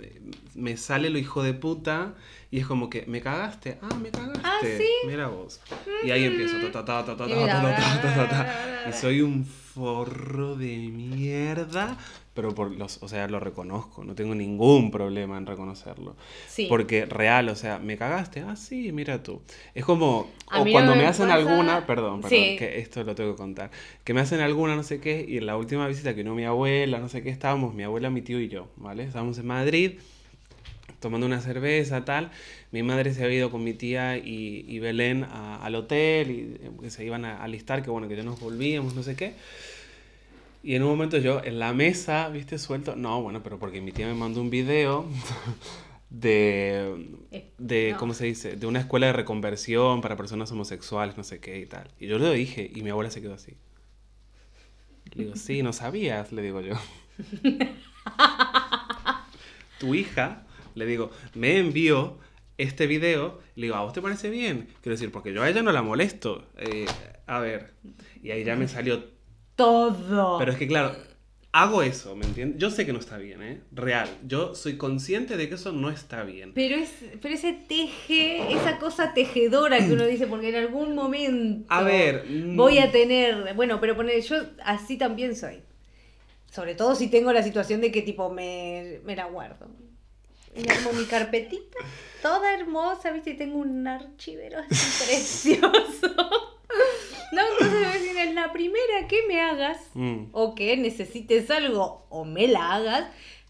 [0.00, 0.20] eh,
[0.54, 2.14] me sale lo hijo de puta
[2.52, 3.78] y es como que, ¿me cagaste?
[3.82, 4.40] Ah, me cagaste.
[4.44, 4.84] Ah, ¿sí?
[5.08, 5.58] Mira vos.
[6.04, 10.54] Y ahí empiezo, ta, ta, ta, ta, ta, ta, ta, ta, Y soy un forro
[10.56, 11.96] de mierda,
[12.34, 16.14] pero por los, o sea, lo reconozco, no tengo ningún problema en reconocerlo.
[16.46, 16.66] Sí.
[16.68, 18.40] Porque real, o sea, ¿me cagaste?
[18.42, 19.40] Ah, sí, mira tú.
[19.74, 22.56] Es como, o cuando me hacen pasa- alguna, perdón, perdón, Sí.
[22.58, 23.70] que esto lo tengo que contar,
[24.04, 26.44] que me hacen alguna, no sé qué, y en la última visita que no mi
[26.44, 29.04] abuela, no sé qué, estábamos, mi abuela, mi tío y yo, ¿vale?
[29.04, 29.92] Estábamos en Madrid,
[31.00, 32.30] tomando una cerveza, tal.
[32.70, 36.66] Mi madre se había ido con mi tía y, y Belén a- al hotel y
[36.66, 39.34] eh, que se iban a alistar, que bueno, que ya nos volvíamos, no sé qué.
[40.62, 43.90] Y en un momento yo en la mesa, viste, suelto, no, bueno, pero porque mi
[43.92, 45.06] tía me mandó un video
[46.10, 47.98] de, Eh, de no.
[47.98, 48.56] ¿cómo se dice?
[48.56, 51.88] De una escuela de reconversión para personas homosexuales, no sé qué y tal.
[51.98, 53.56] Y yo lo dije y mi abuela se quedó así.
[55.14, 56.74] Le digo, sí, no sabías, le digo yo.
[59.78, 60.42] tu hija,
[60.74, 62.18] le digo, me envió
[62.58, 64.68] este video, le digo, ¿a vos te parece bien?
[64.80, 66.46] Quiero decir, porque yo a ella no la molesto.
[66.56, 66.86] Eh,
[67.26, 67.74] a ver,
[68.22, 69.04] y ahí ya me salió...
[69.56, 70.38] Todo.
[70.38, 70.96] Pero es que claro,
[71.52, 72.58] hago eso, ¿me entiendes?
[72.58, 73.60] Yo sé que no está bien, ¿eh?
[73.72, 74.08] Real.
[74.26, 76.52] Yo soy consciente de que eso no está bien.
[76.54, 81.66] Pero, es, pero ese teje, esa cosa tejedora que uno dice, porque en algún momento
[81.68, 82.56] A ver, mm.
[82.56, 85.62] voy a tener, bueno, pero poner, yo así también soy.
[86.50, 89.68] Sobre todo si tengo la situación de que tipo me, me la guardo.
[90.54, 91.78] Y armo mi carpetita,
[92.20, 93.30] toda hermosa, ¿viste?
[93.30, 94.68] Y tengo un archivero así
[95.06, 96.14] precioso.
[97.32, 100.26] No, entonces me en la primera que me hagas, Mm.
[100.32, 103.04] o que necesites algo, o me la hagas,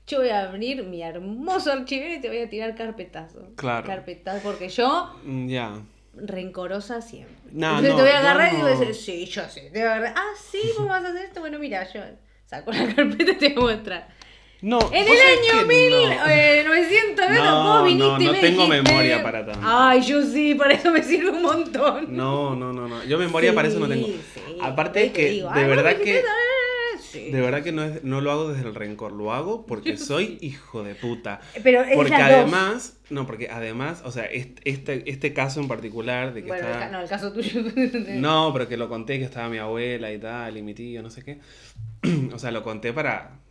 [0.07, 3.51] yo voy a abrir mi hermoso archivero y te voy a tirar carpetazo.
[3.57, 3.87] Claro.
[3.87, 5.81] Carpetazo, porque yo Mm, Ya.
[6.15, 7.35] rencorosa siempre.
[7.53, 8.62] No, Entonces no, te voy a agarrar y no.
[8.65, 9.62] voy a decir, sí, yo sé.
[9.73, 11.41] Te voy a agarrar, ah, sí, vos vas a hacer esto.
[11.41, 12.01] Bueno, mira, yo
[12.47, 14.09] saco la carpeta y te voy a mostrar.
[14.62, 15.96] No, En el año que no.
[16.66, 19.61] 1900, No, vos viniste no, no tengo memoria para tanto.
[19.64, 22.16] Ay, yo sí, para eso me sirve un montón.
[22.16, 23.05] No, no, no, no.
[23.05, 24.07] Yo memoria para eso no tengo.
[24.07, 24.40] Sí.
[24.62, 27.31] Aparte te que digo, de "Ay, verdad que dijiste, ah, sí".
[27.33, 30.38] de verdad que no es, no lo hago desde el rencor, lo hago porque soy
[30.40, 31.40] hijo de puta.
[31.64, 32.38] Pero es Porque las dos.
[32.38, 36.88] además, no, porque además, o sea, este, este, caso en particular de que Bueno, estaba
[36.88, 37.62] no, el caso tuyo.
[38.14, 41.11] No, pero que lo conté que estaba mi abuela y tal, y mi tío, no
[41.11, 41.40] sé qué.
[42.33, 43.41] o sea, lo conté para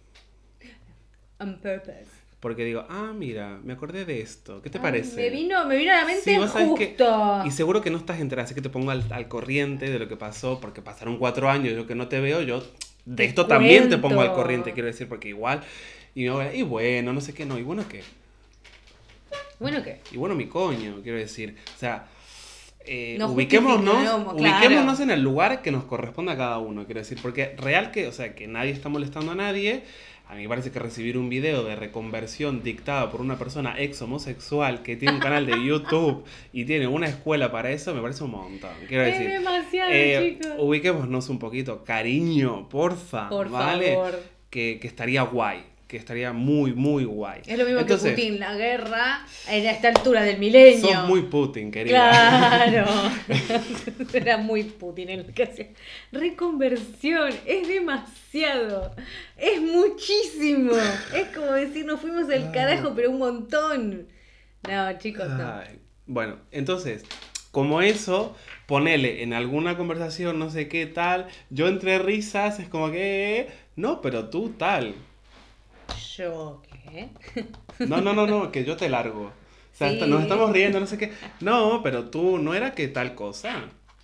[1.42, 2.06] On purpose.
[2.40, 4.62] porque digo, ah, mira, me acordé de esto.
[4.62, 5.16] ¿Qué te Ay, parece?
[5.16, 7.42] Me vino, me vino a la mente Sí, vos sabés que- justo.
[7.46, 10.08] Y seguro que no estás enterada, así que te pongo al, al corriente de lo
[10.08, 12.62] que pasó, porque pasaron cuatro años, yo que no te veo, yo
[13.06, 15.62] de Te esto también te pongo al corriente, quiero decir, porque igual,
[16.16, 18.02] y, y bueno, no sé qué, no, y bueno qué,
[19.60, 20.02] Bueno, ¿qué?
[20.12, 22.08] y bueno mi coño, quiero decir, o sea,
[22.86, 24.32] eh, No ubiquémonos, claro.
[24.36, 28.08] ubiquémonos en el lugar que nos corresponde a cada uno, quiero decir, porque real que,
[28.08, 29.84] o sea, que nadie está molestando a nadie,
[30.32, 34.02] a mí me parece que recibir un video de reconversión dictada por una persona ex
[34.02, 38.24] homosexual que tiene un canal de YouTube y tiene una escuela para eso, me parece
[38.24, 38.70] un montón.
[38.88, 40.56] Quiero Es decir, demasiado, eh, chicos.
[40.58, 43.94] ubiquémonos un poquito, cariño, porfa, Por ¿vale?
[43.94, 44.20] favor.
[44.50, 47.42] Que, que estaría guay, que estaría muy, muy guay.
[47.46, 50.88] Es lo mismo Entonces, que Putin, la guerra en esta altura del milenio.
[50.88, 52.66] Sos muy Putin, querida.
[52.70, 52.86] Claro.
[54.14, 55.68] Era muy Putin en lo que hacía.
[56.14, 58.96] Reconversión, es demasiado.
[59.36, 60.72] Es muchísimo.
[61.14, 64.08] Es como decir, nos fuimos al carajo, pero un montón.
[64.66, 65.46] No, chicos, no.
[65.46, 67.04] Ay, Bueno, entonces,
[67.52, 68.34] como eso,
[68.66, 74.00] ponele en alguna conversación, no sé qué tal, yo entre risas es como que, no,
[74.00, 74.96] pero tú tal.
[76.18, 77.10] Yo, ¿qué?
[77.80, 79.26] No, no, no, no, que yo te largo.
[79.28, 79.32] O
[79.76, 79.94] sea, Sí.
[79.96, 81.12] hasta- nos estamos riendo, no sé qué.
[81.40, 83.56] No, pero tú no era que tal cosa.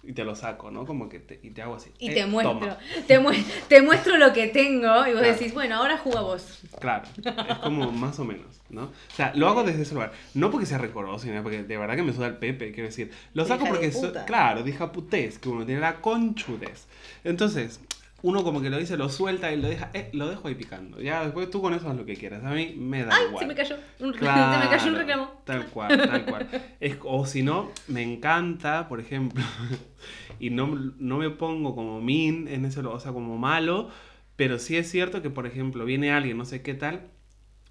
[0.04, 0.86] Y te lo saco, ¿no?
[0.86, 1.92] Como que te, y te hago así.
[2.00, 3.32] Y Eh, te muestro, te, mu-
[3.68, 5.34] te muestro lo que tengo y vos Claro.
[5.34, 6.60] decís, bueno, ahora juega vos.
[6.80, 7.04] Claro,
[7.50, 8.84] es como más o menos, ¿no?
[8.84, 10.14] O sea, lo hago desde ese lugar.
[10.34, 13.12] No porque sea recoroso, sino porque de verdad que me suda el pepe, quiero decir.
[13.34, 14.24] Lo saco hija de porque, so- puta.
[14.24, 16.88] claro, de hija putez, que uno tiene la conchudez.
[17.26, 17.82] Entonces,
[18.24, 21.00] uno como que lo dice, lo suelta y lo deja, eh, lo dejo ahí picando.
[21.02, 22.44] Ya después tú con eso haz lo que quieras.
[22.44, 23.44] A mí me da Ay, igual.
[23.44, 23.76] se me cayó.
[24.00, 25.32] Un, Claro, se me cayó un reclamo.
[25.44, 26.50] Tal cual, tal cual.
[26.80, 29.44] Es, o si no, me encanta, por ejemplo,
[30.40, 33.90] y no, no me pongo como min en ese, o sea, como malo,
[34.36, 37.12] pero sí es cierto que, por ejemplo, viene alguien, no sé qué tal,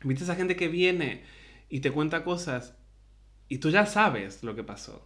[0.04, 1.24] viste esa gente que viene
[1.68, 2.76] y te cuenta cosas
[3.48, 5.05] y tú ya sabes lo que pasó.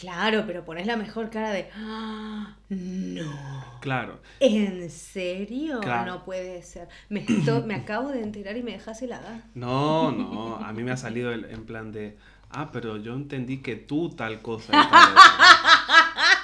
[0.00, 1.68] Claro, pero pones la mejor cara de.
[1.76, 3.78] "Ah, no.
[3.80, 4.20] Claro.
[4.40, 5.80] ¿En serio?
[5.80, 6.10] Claro.
[6.12, 6.88] No puede ser.
[7.10, 7.24] Me,
[7.66, 9.42] me acabo de enterar y me dejas helada.
[9.54, 12.16] No, no, a mí me ha salido el- en plan de,
[12.50, 14.68] ah, pero yo entendí que tú tal cosa.
[14.68, 15.22] y tal otra".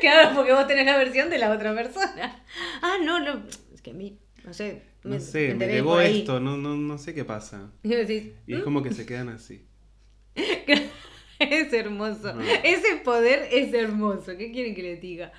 [0.00, 2.42] Claro, porque vos tenés la versión de la otra persona.
[2.82, 3.42] Ah, no, no.
[3.74, 4.82] Es que a mí, no sé.
[5.02, 7.70] No sé, me enteré llegó esto, no, no, no sé qué pasa.
[7.82, 9.66] Y vos decís, Y es como que se quedan así.
[11.50, 12.34] es hermoso.
[12.62, 14.36] Ese poder es hermoso.
[14.36, 15.32] ¿Qué quieren que les diga?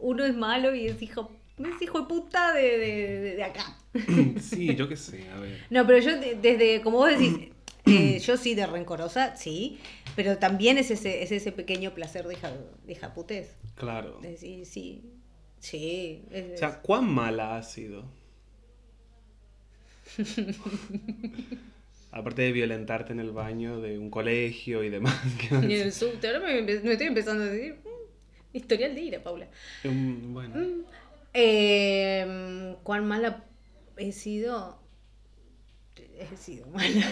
[0.00, 3.76] Uno es malo y es hijo, es hijo de puta de, de, de- acá.
[4.40, 5.58] Sí, yo qué sé, a ver.
[5.70, 7.48] No, pero yo de- desde, como vos decís,
[7.86, 9.78] eh, yo sí de rencorosa, sí,
[10.14, 12.52] pero también es ese, es ese pequeño placer de hija,
[12.84, 13.56] de hija putez.
[13.76, 14.18] Claro.
[14.20, 14.64] De sí,
[15.60, 16.22] sí.
[16.30, 18.04] es- O sea, ¿cuán mala ha sido?
[22.10, 25.14] Aparte de violentarte en el baño de un colegio y demás.
[25.50, 29.22] y en el subte, ahora me, me estoy empezando a decir, mm, historial de ira,
[29.22, 29.48] Paula.
[29.84, 30.54] Mm, Bueno,
[31.34, 33.44] Eh, ¿Cuán mala
[33.96, 34.80] he sido?
[36.18, 37.06] He sido mala.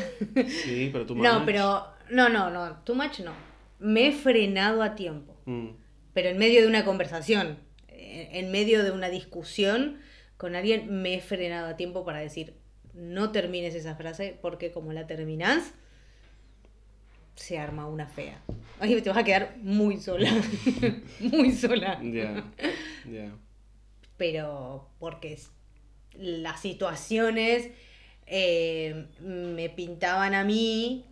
[0.49, 3.33] sí, pero tú No, pero, no, no, no, too much no.
[3.79, 5.37] Me he frenado a tiempo.
[5.45, 5.69] Mm,
[6.15, 9.99] pero en medio de una conversación, en medio de una discusión
[10.39, 12.55] con alguien, me he frenado a tiempo para decir,
[12.97, 15.73] no termines esa frase porque como la terminás,
[17.35, 18.41] se arma una fea.
[18.81, 20.31] Ahí te vas a quedar muy sola,
[21.21, 22.01] muy sola.
[22.03, 22.45] Ya,
[23.11, 23.31] ya.
[24.17, 25.39] Pero porque
[26.15, 27.69] las situaciones
[28.27, 31.05] eh, me pintaban a mí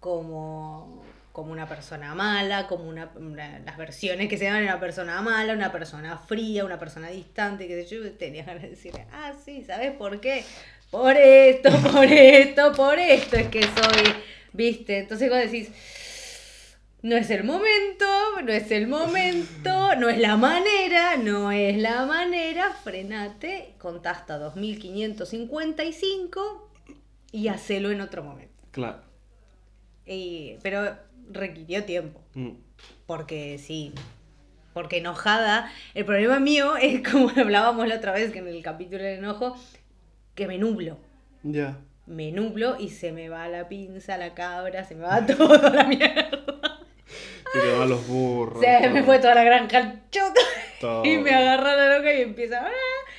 [0.00, 4.80] como, como una persona mala, como una, una- las versiones que se dan de una
[4.80, 9.32] persona mala, una persona fría, una persona distante, que yo, tenía ganas de decirle, ah,
[9.42, 10.44] sí, ¿sabes por qué?
[10.90, 14.14] Por esto, por esto, por esto es que soy,
[14.52, 14.98] ¿viste?
[14.98, 15.70] Entonces vos decís,
[17.02, 18.04] no es el momento,
[18.44, 24.38] no es el momento, no es la manera, no es la manera, frenate, contá hasta
[24.38, 26.70] 2555
[27.32, 28.54] y hacelo en otro momento.
[28.72, 29.00] Claro.
[30.04, 30.96] Y, pero
[31.30, 32.20] requirió tiempo.
[32.34, 32.50] Mm.
[33.06, 33.92] Porque sí.
[34.72, 35.70] Porque enojada.
[35.94, 39.56] El problema mío es como hablábamos la otra vez que en el capítulo del enojo,
[40.40, 40.96] que me nublo.
[41.42, 41.76] Ya.
[42.06, 45.68] Me nublo y se me va la pinza, la cabra, se me va todo a
[45.70, 46.30] la mierda.
[47.54, 48.64] Y te van los burros.
[48.64, 50.02] Se me fue toda la granja al.
[50.80, 51.04] Todo.
[51.04, 52.64] Y me agarra la loca y empieza.
[52.64, 52.70] "Ah".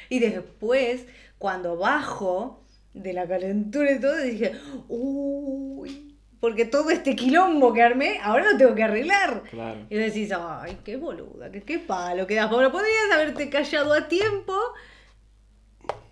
[0.09, 1.05] Y después,
[1.37, 2.63] cuando bajo
[2.95, 4.53] de la calentura y todo, dije,
[4.89, 9.43] uy, porque todo este quilombo que armé, ahora lo tengo que arreglar.
[9.51, 9.85] Claro.
[9.91, 12.49] Y decís, ay, qué boluda, qué, qué palo que das.
[12.49, 14.57] Pablo, podrías haberte callado a tiempo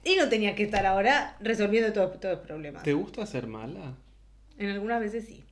[0.04, 2.84] y no tenías que estar ahora resolviendo todos todos los problemas.
[2.84, 3.96] ¿Te gusta ser mala?
[4.58, 5.44] En algunas veces sí.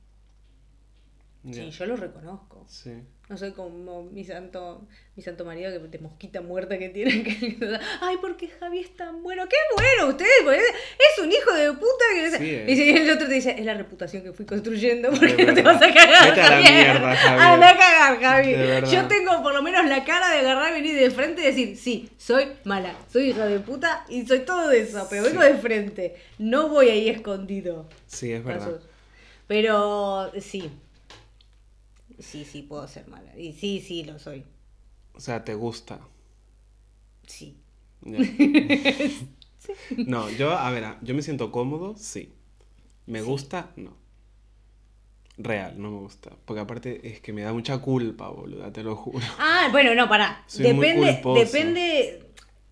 [1.50, 2.64] Sí, yo lo reconozco.
[2.68, 2.92] Sí.
[3.28, 7.22] No soy como mi santo, mi santo marido que de mosquita muerta que tiene.
[7.28, 9.46] Que, Ay, porque Javi es tan bueno.
[9.48, 10.08] ¡Qué bueno!
[10.08, 12.04] Ustedes, pues, es un hijo de puta.
[12.14, 12.38] Que...
[12.38, 12.78] Sí, es.
[12.78, 15.10] y el otro te dice, es la reputación que fui construyendo.
[15.10, 16.28] Porque no te vas a cagar.
[16.28, 17.52] Vete a la mierda.
[17.52, 18.90] Anda a cagar, Javi.
[18.90, 22.08] Yo tengo por lo menos la cara de agarrar, venir de frente y decir, sí,
[22.16, 25.06] soy mala, soy hija de puta y soy todo eso.
[25.10, 26.16] Pero vengo de frente.
[26.38, 27.86] No voy ahí escondido.
[28.06, 28.64] Sí, es verdad.
[28.64, 28.88] Pasos.
[29.46, 30.70] Pero sí.
[32.18, 33.36] Sí, sí, puedo ser mala.
[33.38, 34.44] Y sí, sí, lo soy.
[35.14, 36.00] O sea, ¿te gusta?
[37.26, 37.56] Sí.
[38.02, 38.18] Ya.
[40.06, 42.32] No, yo, a ver, yo me siento cómodo, sí.
[43.06, 43.70] ¿Me gusta?
[43.76, 43.96] No.
[45.36, 46.30] Real, no me gusta.
[46.44, 49.24] Porque aparte es que me da mucha culpa, boluda, te lo juro.
[49.38, 50.42] Ah, bueno, no, pará.
[50.46, 52.22] Soy depende, depende,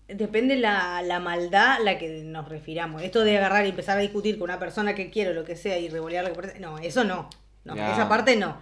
[0.07, 3.03] depende la, la maldad a la que nos refiramos.
[3.03, 5.77] Esto de agarrar y empezar a discutir con una persona que quiero, lo que sea,
[5.77, 6.59] y revolear lo que parece.
[6.59, 7.29] No, eso no.
[7.63, 7.93] No, Ya.
[7.93, 8.57] esa parte no.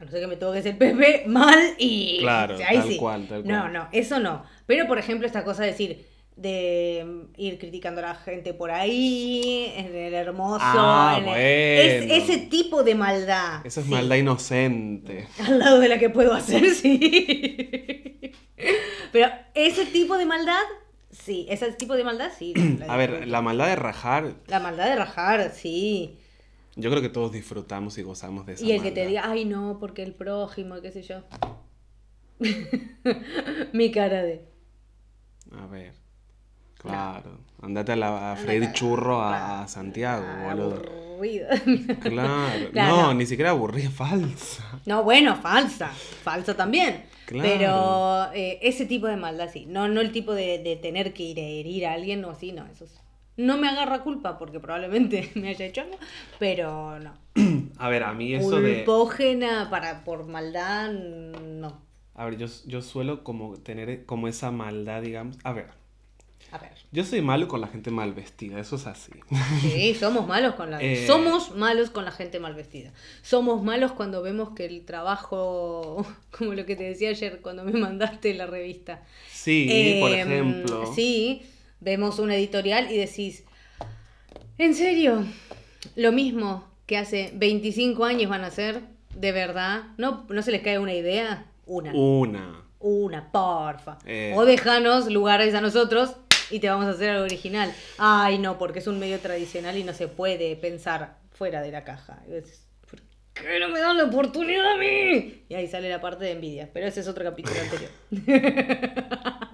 [0.00, 2.18] A no ser que me toques el Pepe mal y.
[2.20, 2.96] Claro, ahí tal sí.
[2.96, 3.72] cual, tal No, cual.
[3.72, 4.44] no, eso no.
[4.66, 6.06] Pero, por ejemplo, esta cosa de decir.
[6.36, 10.58] De mm, ir criticando a la gente por ahí, en el hermoso.
[10.62, 12.14] Ah, en el- bueno.
[12.14, 13.60] es, ese tipo de maldad.
[13.66, 13.92] Eso es sí.
[13.92, 15.26] maldad inocente.
[15.46, 18.32] Al lado de la que puedo hacer, sí.
[19.12, 20.62] Pero ese tipo de maldad,
[21.10, 21.46] sí.
[21.50, 22.54] Ese tipo de maldad, sí.
[22.88, 26.16] A ver, la maldad de rajar, La maldad de rajar, sí.
[26.80, 29.44] Yo creo que todos disfrutamos y gozamos de esa Y el que te diga, ay
[29.44, 31.22] no, porque el prójimo, qué sé yo.
[33.72, 34.44] Mi cara de.
[35.56, 35.92] A ver.
[36.78, 37.38] Claro.
[37.60, 40.82] Andate a, la, a freír churro a, a Santiago, Ah, boludo.
[42.00, 42.70] Claro.
[42.72, 43.14] Claro, No, no.
[43.14, 44.80] ni siquiera aburrida, falsa.
[44.86, 45.88] No, bueno, falsa.
[45.88, 47.04] Falsa también.
[47.26, 47.46] Claro.
[47.46, 49.66] Pero eh, ese tipo de maldad, sí.
[49.66, 52.52] No, no el tipo de, de tener que ir a herir a alguien o así,
[52.52, 52.96] no, eso sí.
[53.40, 55.96] No me agarra culpa porque probablemente me haya hecho algo,
[56.38, 57.14] pero no.
[57.78, 58.84] A ver, a mí eso de...
[58.84, 61.80] Culpógena para, por maldad, no.
[62.14, 65.38] A ver, yo, yo suelo como tener como esa maldad, digamos.
[65.44, 65.68] A ver,
[66.52, 66.72] A ver.
[66.92, 69.12] yo soy malo con la gente mal vestida, eso es así.
[69.62, 71.06] Sí, somos malos con la Eh.
[71.06, 72.92] somos malos con la gente mal vestida.
[73.22, 76.04] Somos malos cuando vemos que el trabajo,
[76.36, 79.02] como lo que te decía ayer cuando me mandaste la revista.
[79.32, 80.92] Sí, por Em, ejemplo.
[80.94, 81.42] Sí,
[81.80, 83.44] vemos una editorial y decís,
[84.58, 85.24] ¿en serio?
[85.96, 88.80] Lo mismo que hace 25 años van a hacer,
[89.14, 89.84] de verdad.
[89.96, 91.46] ¿No, no se les cae una idea?
[91.66, 91.92] Una.
[91.94, 92.64] Una.
[92.80, 93.98] Una, porfa.
[94.06, 94.32] Eh.
[94.34, 96.16] O déjanos lugares a nosotros
[96.50, 97.72] y te vamos a hacer algo original.
[97.98, 101.84] Ay, no, porque es un medio tradicional y no se puede pensar fuera de la
[101.84, 102.22] caja.
[102.26, 103.00] Y decís, ¿por
[103.34, 105.44] qué no me dan la oportunidad a mí?
[105.48, 107.90] Y ahí sale la parte de envidia, pero ese es otro capítulo anterior.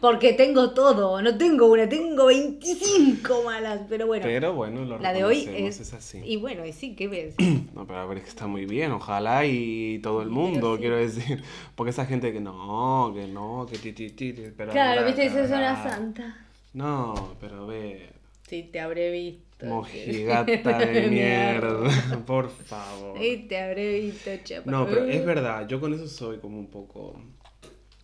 [0.00, 4.24] porque tengo todo, no tengo una, tengo 25 malas, pero bueno.
[4.24, 6.20] Pero bueno, lo la de hoy reconocemos, es, así.
[6.24, 7.34] Y bueno, y sí, ¿qué ves?
[7.74, 10.80] No, pero a ver, es que está muy bien, ojalá y todo el mundo, sí.
[10.80, 11.42] quiero decir.
[11.76, 15.40] Porque esa gente que no, que no, que ti, ti, ti, pero claro, viste, eso
[15.40, 16.44] es una santa.
[16.72, 18.08] No, pero ve,
[18.48, 19.66] Sí, te habré visto.
[19.66, 23.18] mojigata de mierda, por favor.
[23.18, 24.70] Sí, te habré visto, chapa.
[24.70, 27.20] No, pero es verdad, yo con eso soy como un poco...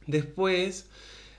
[0.07, 0.91] Después,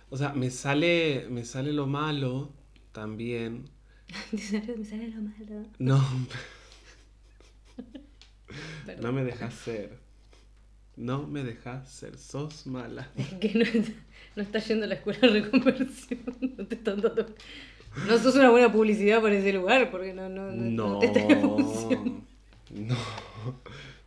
[0.10, 2.51] o sea, me sale, me sale lo malo
[2.91, 3.66] también.
[4.32, 4.39] Me
[4.86, 5.68] sale, lo malo.
[5.80, 6.01] No,
[8.86, 9.03] Perdón.
[9.03, 9.97] no me dejas ser.
[10.95, 13.10] No me dejas ser, sos mala.
[13.41, 13.66] Que no,
[14.36, 16.20] no estás yendo a la escuela de reconversión.
[16.58, 17.26] No te están dando.
[18.08, 21.08] No sos una buena publicidad para ese lugar porque no, no, no, no No, te
[21.08, 21.22] está
[22.72, 23.01] no,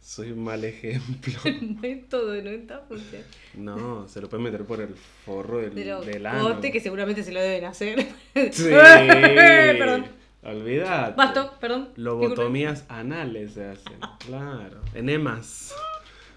[0.09, 1.35] soy un mal ejemplo.
[1.61, 3.29] No es todo, no está funcionando.
[3.55, 6.59] No, se lo puede meter por el forro del, Pero del ano.
[6.63, 8.07] que seguramente se lo deben hacer.
[8.51, 8.65] Sí.
[8.71, 10.07] perdón.
[10.43, 11.15] Olvídate.
[11.15, 11.91] Basto, perdón.
[11.97, 13.99] Lobotomías anales se hacen.
[14.21, 14.81] Claro.
[14.95, 15.75] Enemas.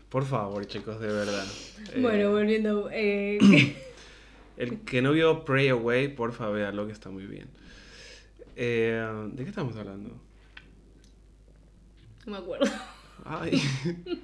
[0.09, 1.45] Por favor, chicos, de verdad.
[1.93, 2.89] Eh, Bueno, volviendo.
[2.91, 3.39] Eh,
[4.57, 7.47] El que no vio Pray Away, porfa, véalo que está muy bien.
[8.57, 10.09] Eh, ¿De qué estamos hablando?
[12.26, 12.69] No me acuerdo.
[13.26, 13.61] Ay.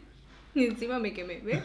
[0.56, 1.39] Y encima me quemé.
[1.41, 1.60] ¿Ves?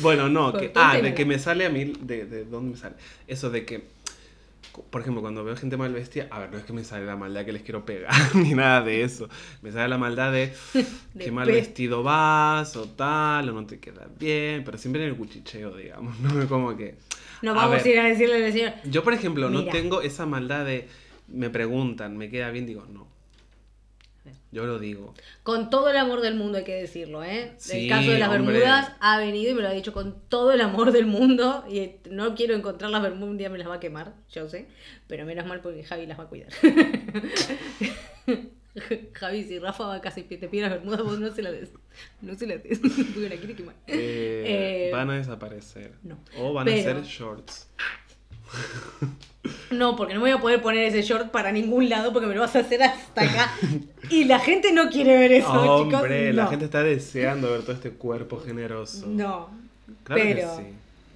[0.00, 2.96] Bueno, no, que, ah, de que me sale a mí, de, de dónde me sale.
[3.26, 3.84] Eso de que,
[4.90, 7.16] por ejemplo, cuando veo gente mal vestida, a ver, no es que me sale la
[7.16, 9.28] maldad que les quiero pegar, ni nada de eso.
[9.62, 10.52] Me sale la maldad de,
[11.14, 15.02] De qué mal pe- vestido vas, o tal, o no te queda bien, pero siempre
[15.02, 16.48] en el cuchicheo, digamos, ¿no?
[16.48, 16.96] Como que...
[17.42, 17.86] No A vamos a, ver.
[17.86, 18.72] ir a decirle al señor.
[18.84, 20.88] Yo, por ejemplo, no tengo esa maldad de,
[21.28, 22.64] me preguntan, ¿me queda bien?
[22.66, 23.06] Digo, no.
[24.52, 25.14] Yo lo digo.
[25.42, 27.52] Con todo el amor del mundo hay que decirlo, ¿eh?
[27.56, 28.58] Sí, el caso de las hombre.
[28.58, 31.64] Bermudas ha venido y me lo ha dicho con todo el amor del mundo.
[31.68, 34.66] Y no quiero encontrar las Bermudas, un día me las va a quemar, yo sé.
[35.06, 36.48] Pero menos mal porque Javi las va a cuidar.
[39.14, 41.70] Javi, si Rafa va casi te pide las Bermudas, vos no se las des.
[42.20, 42.78] No se las des.
[42.78, 43.74] Porque la quiere quemar.
[43.86, 45.92] Eh, Eh, van a desaparecer.
[46.02, 46.18] no.
[46.38, 47.68] O van Pero- a ser shorts.
[49.70, 52.34] No, porque no me voy a poder poner ese short para ningún lado porque me
[52.34, 53.52] lo vas a hacer hasta acá.
[54.10, 56.00] Y la gente no quiere ver eso, chicos.
[56.00, 59.06] Hombre, la gente está deseando ver todo este cuerpo generoso.
[59.06, 59.48] No.
[60.02, 60.62] Claro que pero, sí.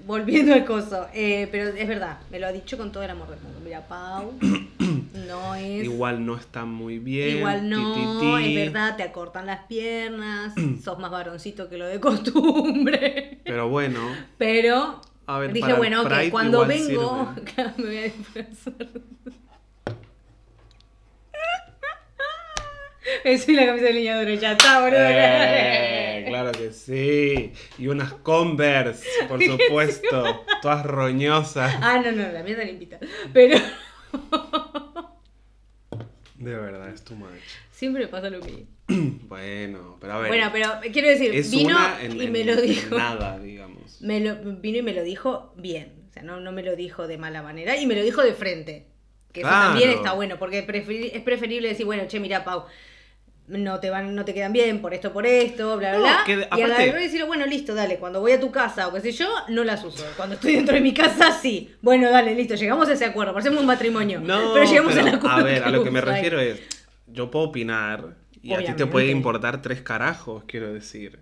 [0.06, 3.28] volviendo al coso, eh, pero es verdad, me lo ha dicho con todo el amor
[3.28, 3.58] del mundo.
[3.64, 4.32] Mira, Pau,
[5.28, 5.84] no es.
[5.84, 7.38] Igual no está muy bien.
[7.38, 8.56] igual no, ti, ti, ti.
[8.58, 13.40] es verdad, te acortan las piernas, sos más varoncito que lo de costumbre.
[13.44, 14.00] Pero bueno,
[14.38, 17.34] Pero A ver, dije, para bueno, ok, Pride cuando vengo,
[17.78, 18.74] me voy a disfrazar.
[23.24, 24.98] Eso y la camisa de leñadora, ya está, boludo.
[25.00, 27.52] Eh, claro que sí.
[27.78, 30.44] Y unas Converse, por supuesto.
[30.62, 31.74] Todas roñosas.
[31.80, 32.98] Ah, no, no, la está limpita.
[33.32, 33.58] Pero
[36.36, 37.30] De verdad, es too much.
[37.74, 38.66] Siempre pasa lo mismo.
[39.28, 40.28] Bueno, pero a ver.
[40.28, 42.96] Bueno, pero quiero decir, vino en, y en- me lo dijo.
[42.96, 44.00] nada, digamos.
[44.00, 46.04] Me lo, vino y me lo dijo bien.
[46.08, 47.76] O sea, no, no me lo dijo de mala manera.
[47.76, 48.86] Y me lo dijo de frente.
[49.32, 50.38] Que eso también está bueno.
[50.38, 52.64] Porque preferi- es preferible decir, bueno, che, mira, Pau.
[53.46, 56.22] No te van, no te quedan bien por esto, por esto, bla, bla, No, bla.
[56.24, 58.92] que de- y agarrar y decirle, bueno, listo, dale, cuando voy a tu casa o
[58.94, 60.02] qué sé yo, no las uso.
[60.16, 61.74] Cuando estoy dentro de mi casa, sí.
[61.82, 64.20] Bueno, dale, listo, llegamos a ese acuerdo, parecemos un matrimonio.
[64.20, 65.36] No, pero llegamos pero, al acuerdo.
[65.36, 66.58] A ver, a lo que me refiero es.
[67.06, 68.16] Yo puedo opinar.
[68.42, 71.20] Y a ti te puede importar tres carajos, quiero decir.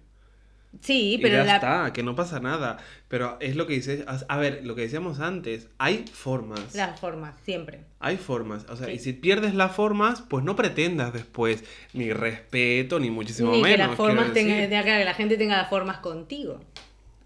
[0.80, 2.78] Sí, Y pero ya la, está, que no pasa nada.
[3.08, 4.04] Pero es lo que dices.
[4.28, 5.68] A ver, lo que decíamos antes.
[5.78, 6.74] Hay formas.
[6.74, 7.84] las formas, siempre.
[8.00, 8.64] Hay formas.
[8.70, 8.94] O sea, Sí.
[8.94, 11.62] y si pierdes las formas, pues no pretendas después
[11.92, 13.76] ni respeto, ni muchísimo Ni menos.
[13.76, 14.50] que las formas decir.
[14.70, 16.58] tenga- que la gente tenga las formas contigo.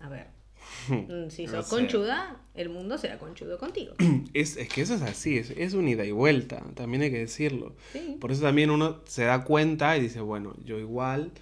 [0.00, 0.26] A ver.
[0.88, 1.70] mm, Si No sos sé.
[1.76, 3.94] conchuda, el mundo será conchudo contigo.
[4.34, 7.18] Es, es que eso es así, es, es un ida y vuelta, también hay que
[7.18, 7.74] decirlo.
[7.92, 8.16] Sí.
[8.20, 11.32] Por eso también uno se da cuenta y dice, bueno, yo igual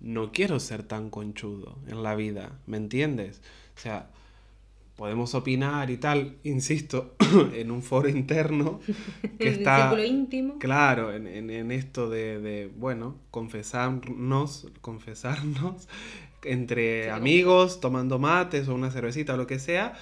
[0.00, 3.40] no quiero ser tan conchudo en la vida, ¿me entiendes?
[3.76, 4.10] O sea,
[4.96, 7.14] podemos opinar y tal, insisto,
[7.54, 8.80] en un foro interno
[9.38, 9.88] que En está...
[9.88, 10.58] círculo íntimo.
[10.58, 15.88] Claro, en, en- en esto de, de, bueno, confesarnos, confesarnos
[16.44, 19.94] entre Sí, amigos, tomando mates o una cervecita o lo que sea.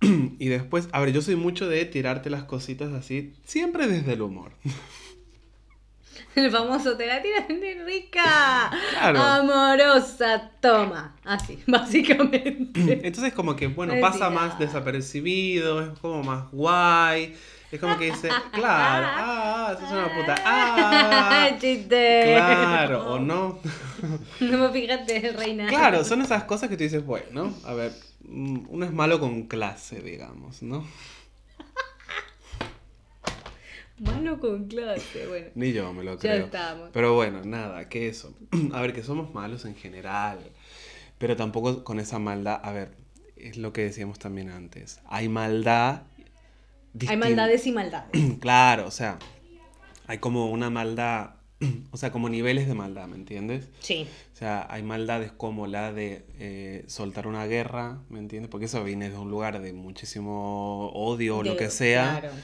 [0.38, 4.22] Y después, a ver, yo soy mucho de tirarte las cositas así, siempre desde el
[4.22, 4.52] humor.
[6.34, 8.70] El famoso te la tiras de rica.
[8.90, 9.20] Claro.
[9.20, 11.16] Amorosa, toma.
[11.24, 13.00] Así, básicamente.
[13.06, 17.34] Entonces como que, bueno, pasa más desapercibido, es como más guay.
[17.70, 22.32] Es como que dice, claro, ah, sos una puta, ah, Chiste.
[22.34, 23.60] claro, o no.
[24.40, 25.66] No me fijaste, reina.
[25.66, 27.92] Claro, son esas cosas que tú dices, bueno, a ver,
[28.30, 30.84] uno es malo con clase, digamos, ¿no?
[33.98, 35.46] Malo con clase, bueno.
[35.56, 36.44] Ni yo me lo Ya creo.
[36.44, 36.90] estamos.
[36.92, 38.32] Pero bueno, nada, que eso.
[38.72, 40.38] A ver, que somos malos en general,
[41.18, 42.60] pero tampoco con esa maldad.
[42.62, 42.92] A ver,
[43.36, 45.00] es lo que decíamos también antes.
[45.08, 46.02] Hay maldad.
[47.08, 48.10] Hay maldades y maldades.
[48.40, 49.18] Claro, o sea,
[50.06, 51.30] hay como una maldad,
[51.90, 53.68] o sea, como niveles de maldad, ¿me entiendes?
[53.80, 54.06] Sí.
[54.34, 58.50] O sea, hay maldades como la de eh, soltar una guerra, ¿me entiendes?
[58.50, 62.20] Porque eso viene de un lugar de muchísimo odio o lo que sea.
[62.20, 62.34] Claro.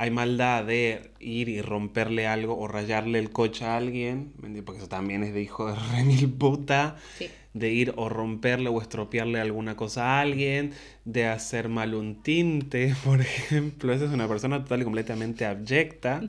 [0.00, 4.32] Hay maldad de ir y romperle algo o rayarle el coche a alguien.
[4.64, 6.96] Porque eso también es de hijo de remil puta.
[7.18, 7.28] Sí.
[7.52, 10.72] De ir o romperle o estropearle alguna cosa a alguien,
[11.04, 13.92] de hacer mal un tinte, por ejemplo.
[13.92, 16.22] Esa es una persona total y completamente abyecta.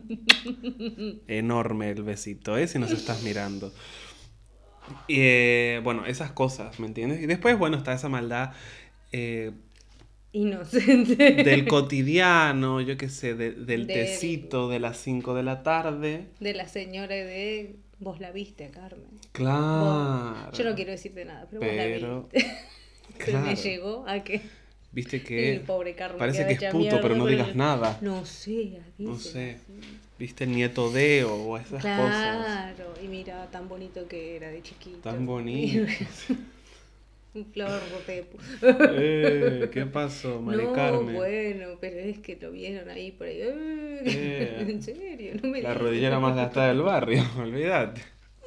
[1.29, 2.67] Enorme el besito, ¿eh?
[2.67, 3.71] Si nos estás mirando.
[5.07, 7.21] Y, eh, bueno, esas cosas, ¿me entiendes?
[7.21, 8.51] Y después, bueno, está esa maldad
[9.13, 9.51] eh,
[10.33, 11.15] Inocente.
[11.43, 16.25] del cotidiano, yo qué sé, de- del Del- tecito de las 5 de la tarde.
[16.39, 17.75] De la señora de.
[17.99, 19.05] Vos la viste, Carmen.
[19.31, 20.35] Claro.
[20.47, 22.51] Vos- Yo no quiero decirte nada, pero, vos Pero- la viste.
[23.25, 23.61] Pero me claro.
[23.61, 24.41] llegó a que.
[24.93, 27.97] Viste que El pobre Karma parece que es puto, pero no digas el- nada.
[28.01, 29.57] No sé, No dicen sé.
[30.19, 31.85] Viste el nieto de o esas cosas.
[32.75, 34.97] Claro, y mira, tan bonito que era de chiquito.
[34.99, 35.85] Tan bonito.
[37.33, 38.25] Un flor de...
[38.61, 41.15] Eh, ¿Qué pasó, Mari No, Carmen?
[41.15, 43.39] bueno, pero es que lo vieron ahí por ahí.
[43.41, 44.55] Eh.
[44.67, 45.77] en serio, no me La digas.
[45.77, 48.01] rodillera más gastada del barrio, olvídate.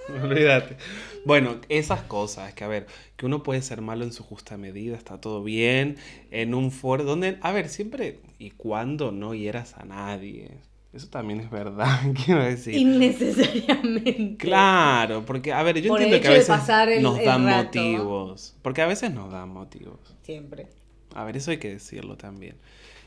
[0.09, 0.77] Olvídate.
[1.25, 4.97] Bueno, esas cosas, que a ver, que uno puede ser malo en su justa medida,
[4.97, 5.97] está todo bien,
[6.31, 10.51] en un foro, donde, a ver, siempre y cuando no hieras a nadie.
[10.95, 12.75] Eso también es verdad, quiero decir.
[12.75, 14.37] Innecesariamente.
[14.39, 17.79] Claro, porque, a ver, yo Por entiendo que a veces pasar el- nos dan rato.
[17.79, 18.57] motivos.
[18.63, 19.99] Porque a veces nos dan motivos.
[20.23, 20.69] Siempre.
[21.15, 22.57] A ver, eso hay que decirlo también.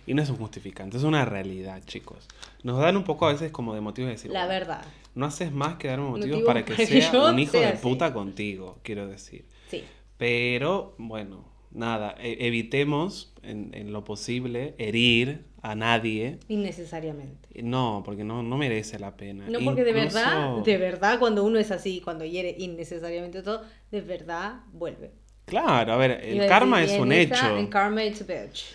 [0.06, 2.28] Y no es un justificante, es una realidad, chicos.
[2.64, 4.86] Nos dan un poco a veces como de motivos de decir, La verdad.
[5.16, 7.84] no haces más que darme motivos para que para sea un hijo sea de así.
[7.84, 9.46] puta contigo, quiero decir.
[9.70, 9.84] Sí.
[10.18, 16.40] Pero, bueno, nada, e- evitemos en, en lo posible herir a nadie.
[16.48, 17.50] Innecesariamente.
[17.62, 19.46] No, porque no, no merece la pena.
[19.50, 23.64] No, porque de Incluso- verdad, de verdad, cuando uno es así, cuando hiere innecesariamente todo,
[23.92, 25.12] de verdad vuelve.
[25.46, 27.58] Claro, a ver, el karma decir, es un hecho.
[27.58, 28.66] En karma it's a bitch.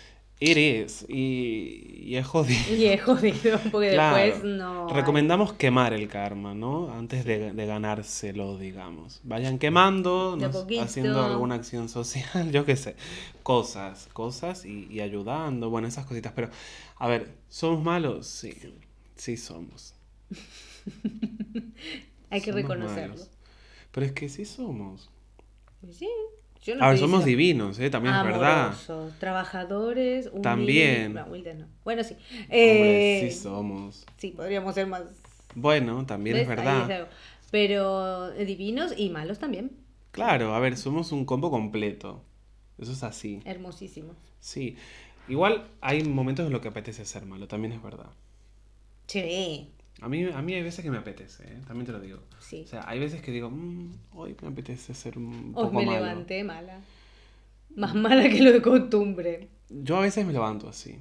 [0.45, 1.05] It is.
[1.07, 2.75] Y, y es jodido.
[2.75, 4.17] Y es jodido, porque Claro.
[4.17, 4.89] después no.
[4.89, 6.91] Recomendamos quemar el karma, ¿no?
[6.93, 9.21] Antes de, de ganárselo, digamos.
[9.23, 12.95] Vayan quemando, De nos- haciendo alguna acción social, yo qué sé.
[13.43, 16.33] Cosas, cosas y, y ayudando, bueno, esas cositas.
[16.35, 16.49] Pero,
[16.97, 18.27] a ver, ¿somos malos?
[18.27, 18.53] Sí,
[19.15, 19.95] sí, somos.
[22.29, 23.13] Hay que Somos reconocerlo.
[23.15, 23.29] malos.
[23.91, 25.09] Pero es que sí somos.
[25.91, 26.09] Sí.
[26.63, 27.89] Yo no A ver, somos diciendo- divinos, ¿eh?
[27.89, 28.73] También es verdad.
[29.19, 30.41] Trabajadores, humildes.
[30.43, 31.13] También.
[31.13, 31.67] No, humildes no.
[31.83, 32.15] Bueno, sí.
[32.31, 34.05] Hombre, Eh, sí somos.
[34.17, 35.03] sí, podríamos ser más.
[35.55, 37.07] Bueno, también es verdad.
[37.51, 39.71] Pero eh, divinos y malos también.
[40.11, 42.23] Claro, a ver, somos un combo completo.
[42.79, 43.41] Eso es así.
[43.45, 44.15] Hermosísimos.
[44.39, 44.75] Sí.
[45.27, 48.09] Igual hay momentos en los que apetece ser malo, también es verdad.
[49.07, 49.69] Sí.
[50.03, 51.61] A mí, a mí hay veces que me apetece, ¿eh?
[51.65, 52.19] también te lo digo.
[52.39, 52.63] Sí.
[52.65, 55.99] O sea, hay veces que digo, "Mm, hoy me apetece ser un poco me malo.
[56.05, 56.81] levanté mala.
[57.75, 59.47] Más mala que lo de costumbre.
[59.69, 60.97] Yo a veces me levanto así.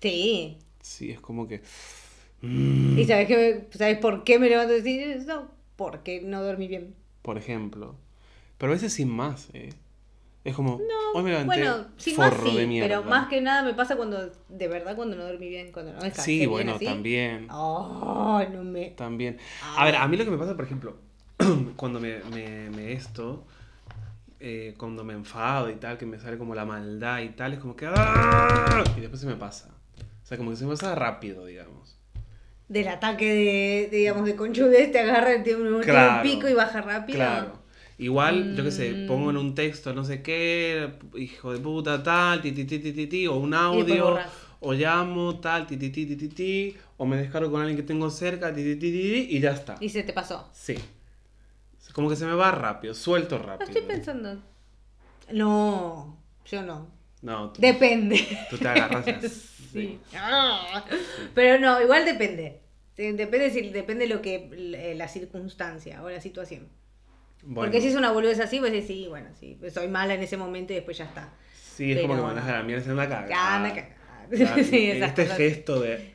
[0.00, 0.56] Sí.
[0.80, 1.62] Sí, es como que...
[2.42, 3.36] mm, ¿Y sabes, qué
[3.70, 5.04] me- sabes por qué me levanto así?
[5.26, 6.94] No, porque no dormí bien.
[7.22, 7.96] Por ejemplo.
[8.56, 9.70] Pero a veces sin más, ¿eh?
[10.48, 10.80] Es como,
[11.14, 12.88] hoy me levanté Bueno, sin más forro sí, de mierda.
[12.88, 16.00] pero más que nada me pasa cuando, de verdad, cuando no dormí bien, cuando no
[16.00, 16.86] descansé Sí, bueno, así.
[16.86, 17.48] también.
[17.50, 18.90] Ay, no me...
[18.92, 19.36] También.
[19.76, 20.96] A ver, a mí lo que me pasa, por ejemplo,
[21.76, 23.44] cuando me, me, me esto,
[24.40, 27.58] eh, cuando me enfado y tal, que me sale como la maldad y tal, es
[27.58, 27.86] como que...
[27.94, 28.84] ¡ah!
[28.96, 29.68] Y después se me pasa.
[30.22, 31.98] O sea, como que se me pasa rápido, digamos.
[32.68, 36.22] Del ataque de, de, digamos, de conchudez, te agarra, te un, Claro.
[36.22, 37.16] pico y baja rápido.
[37.18, 37.57] Claro.
[37.98, 39.06] Igual, yo qué sé, Mm.
[39.08, 42.92] pongo en un texto no sé qué, hijo de puta, tal, ti, ti, ti, ti,
[42.92, 44.18] ti, ti, o un audio,
[44.60, 47.82] o llamo, tal, ti, ti, ti, ti, ti, ti, o me descargo con alguien que
[47.82, 49.76] tengo cerca, ti, ti, ti, ti, ti, y ya está.
[49.80, 50.48] Y se te pasó.
[50.52, 50.76] Sí.
[51.92, 53.70] Como que se me va rápido, suelto rápido.
[53.72, 54.40] Estoy pensando...
[55.32, 56.88] No, yo no.
[57.20, 58.16] No, tú, Depende.
[58.48, 59.04] tú te agarras.
[59.72, 59.98] Sí.
[60.14, 60.84] Ah.
[61.34, 62.60] Pero no, igual depende.
[62.96, 66.68] Depende si depende lo que eh, la circunstancia o la situación.
[67.42, 70.36] Bueno, Porque si es una boludez así, pues sí, bueno, sí, soy mala en ese
[70.36, 71.32] momento y después ya está.
[71.54, 72.84] sí, es como que mandas a la mierda.
[73.28, 74.26] Ya anda cagada.
[74.30, 76.14] Claro, Sí, esas este gesto de...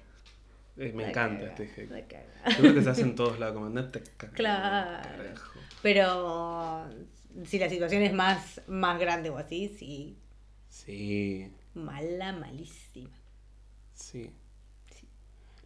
[0.76, 1.94] me La encanta cagada, este gesto.
[1.96, 2.52] la.
[2.52, 5.02] Yo creo que se hace en todos lados, como no te cagas, Claro.
[5.18, 5.60] carajo.
[5.82, 6.90] Pero
[7.46, 10.18] si la situación es más, más grande o así, sí,
[10.70, 13.10] Sí, mala, malísima.
[13.94, 14.30] sí.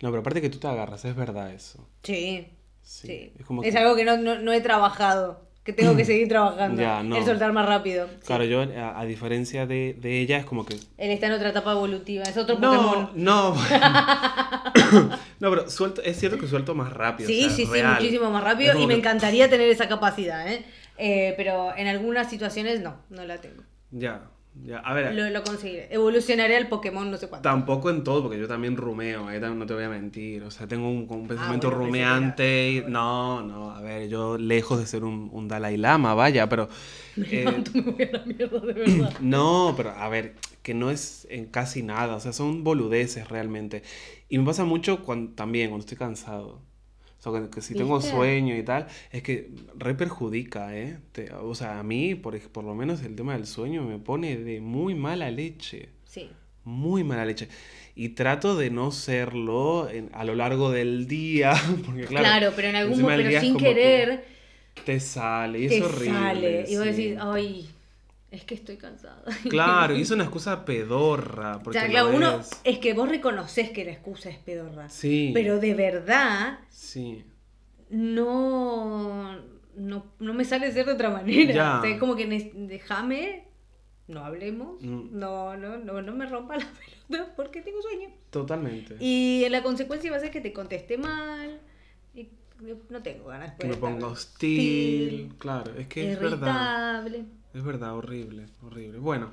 [0.01, 1.87] No, pero aparte que tú te agarras, es verdad eso.
[2.03, 2.47] Sí,
[2.83, 3.07] Sí.
[3.07, 3.33] sí.
[3.39, 6.29] Es como Es que- algo que no, no, no he trabajado, que tengo que seguir
[6.29, 6.81] trabajando.
[6.81, 7.17] Ya, no.
[7.17, 8.07] El soltar más rápido.
[8.07, 8.25] sí.
[8.25, 10.75] Claro, yo, a, a diferencia de, de ella, es como que...
[10.97, 13.09] Él está en otra etapa evolutiva, es otro No, Pokémon.
[13.15, 13.53] no.
[15.39, 17.27] no, pero suelto, es cierto que suelto más rápido.
[17.27, 20.47] Sí, o sea, sí, sí, muchísimo más rápido y me que- encantaría tener esa capacidad,
[20.51, 20.63] ¿eh?
[20.97, 23.63] Eh, pero en algunas situaciones no, no la tengo.
[23.91, 24.21] Ya,
[24.65, 24.79] ya.
[24.79, 25.87] A ver, Lo, lo conseguiré.
[25.93, 27.47] Evolucionaré al Pokémon no sé cuánto.
[27.47, 30.43] Tampoco en todo, porque yo también rumeo, eh, no te voy a mentir.
[30.43, 32.71] O sea, tengo un, un pensamiento Ah, bueno, rumeante.
[32.71, 36.69] y- No, no, a ver, yo lejos de ser un, un Dalai Lama, vaya, pero.
[37.17, 39.13] eh, Me voy a la mierda, de verdad.
[39.21, 42.15] no, pero a ver, que no es en casi nada.
[42.15, 43.83] O sea, son boludeces realmente.
[44.29, 46.61] Y me pasa mucho cuando, también cuando estoy cansado.
[47.19, 48.11] O sea, que, que si tengo ¿Viste?
[48.11, 50.99] sueño y tal, es que re perjudica, ¿eh?
[51.11, 54.37] Te- o sea, a mí, por, por lo menos el tema del sueño me pone
[54.37, 56.29] de muy mala leche Sí.
[56.63, 57.47] muy mala leche.
[57.95, 61.53] Y trato de no serlo en- a lo largo del día,
[61.85, 64.25] porque claro, Claro, pero en algún momento, pero sin como que querer,
[64.85, 66.13] te sale y te es horrible.
[66.13, 66.65] sale.
[66.69, 66.91] Y vos sí.
[66.91, 67.69] decís, ay,
[68.29, 69.23] Es que estoy cansada.
[69.49, 71.61] Claro, y es una excusa pedorra.
[71.65, 72.49] O sea, claro, uno, es.
[72.63, 74.89] es que vos reconoces que la excusa es pedorra.
[74.89, 75.31] Sí.
[75.33, 77.23] Pero de verdad, Sí.
[77.89, 79.37] no,
[79.75, 81.53] no, no me sale ser de otra manera.
[81.53, 81.79] Ya.
[81.79, 83.45] O sea, es como que déjame,
[84.07, 85.17] no hablemos, Mm.
[85.17, 86.65] no, no, no, no me rompa la
[87.09, 88.09] pelota porque tengo sueño.
[88.29, 88.97] Totalmente.
[88.99, 91.59] Y la consecuencia va a ser que te contesté mal
[92.13, 92.27] y
[92.89, 95.33] no tengo ganas que me de ponga hostil.
[95.37, 97.05] Claro, es que es verdad.
[97.57, 98.99] Es verdad, horrible, horrible.
[98.99, 99.31] Bueno.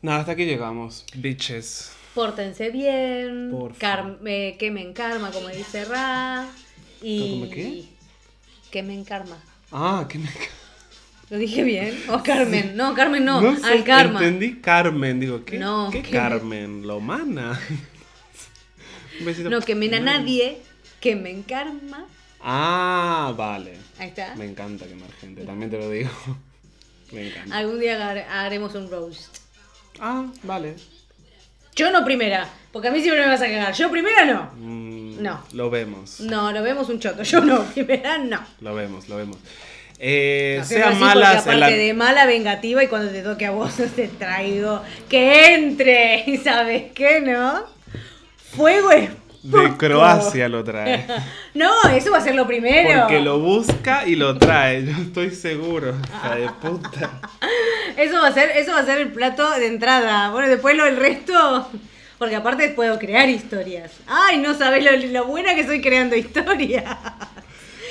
[0.00, 1.04] Nada, hasta aquí llegamos.
[1.14, 1.92] Bitches.
[2.14, 3.78] Pórtense bien, Porfa.
[3.78, 6.46] car- eh, quemen karma, como dice Ra.
[7.02, 7.20] Y...
[7.40, 7.84] ¿Cómo qué?
[8.70, 9.36] Quemen karma.
[9.70, 10.28] Ah, que me.
[11.28, 11.98] ¿Lo dije bien?
[12.08, 12.76] ¿O Carmen?
[12.76, 14.18] No, Carmen no, No sé, al karma.
[14.20, 15.20] Entendí Carmen.
[15.20, 16.86] Digo, ¿qué, No, ¿qué que me- Carmen?
[16.86, 17.58] ¿La humana?
[19.20, 19.50] Un besito.
[19.50, 20.58] No quemen a nadie,
[21.00, 22.06] quemen karma.
[22.40, 23.76] Ah, vale.
[23.98, 24.34] Ahí está.
[24.36, 26.10] Me encanta quemar gente, también te lo digo.
[27.12, 27.56] Me encanta.
[27.56, 29.38] Algún día har- haremos un roast.
[30.00, 30.74] Ah, vale.
[31.76, 33.72] Yo no primera, porque a mí siempre me vas a cagar.
[33.74, 34.50] Yo primera no.
[34.56, 35.42] Mm, No.
[35.52, 36.20] Lo vemos.
[36.20, 37.22] No, lo vemos un choto.
[37.22, 38.44] Yo no, primera no.
[38.60, 39.36] Lo vemos, lo vemos.
[40.04, 41.70] Eh, No, sean malas aparte la...
[41.70, 46.90] de mala vengativa y cuando te toque a vos te traigo que entre y sabes
[46.92, 47.64] qué, ¿no?
[48.56, 49.10] Fuego es
[49.42, 49.76] De.
[49.76, 51.06] Croacia lo trae.
[51.54, 53.00] No, eso va a ser lo primero.
[53.00, 55.94] Porque lo busca y lo trae, yo estoy seguro.
[56.08, 57.20] Hija de puta.
[57.96, 60.30] Eso va a ser, eso va a ser el plato de entrada.
[60.30, 61.68] Bueno, después lo el resto.
[62.16, 63.92] Porque aparte puedo crear historias.
[64.06, 66.84] Ay, no sabes lo, lo buena que soy creando historias.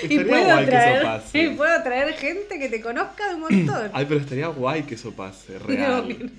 [0.10, 1.38] Y puedo, guay que eso traer, pase.
[1.38, 3.92] y puedo traer gente que te conozca de un montón.
[3.94, 6.32] Ay, pero estaría guay que eso pase, real.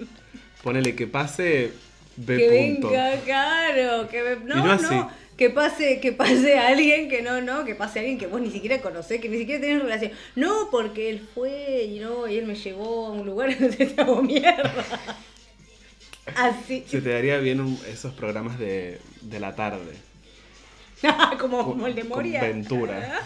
[0.64, 1.72] Ponele que pase
[2.16, 2.36] B.
[2.36, 2.90] que punto.
[2.90, 4.08] venga, claro.
[4.08, 5.10] Que ve- no, no.
[5.36, 8.80] Que pase, que pase alguien que no, no, que pase alguien que vos ni siquiera
[8.80, 10.12] conocés, que ni siquiera tenés relación.
[10.36, 14.00] No, porque él fue y no, y él me llevó a un lugar donde te
[14.00, 14.84] hago mierda.
[16.36, 16.84] Así.
[16.86, 19.96] Se te daría bien un- esos programas de, de la tarde.
[21.40, 22.40] como, como el de Moria.
[22.42, 23.20] Ventura.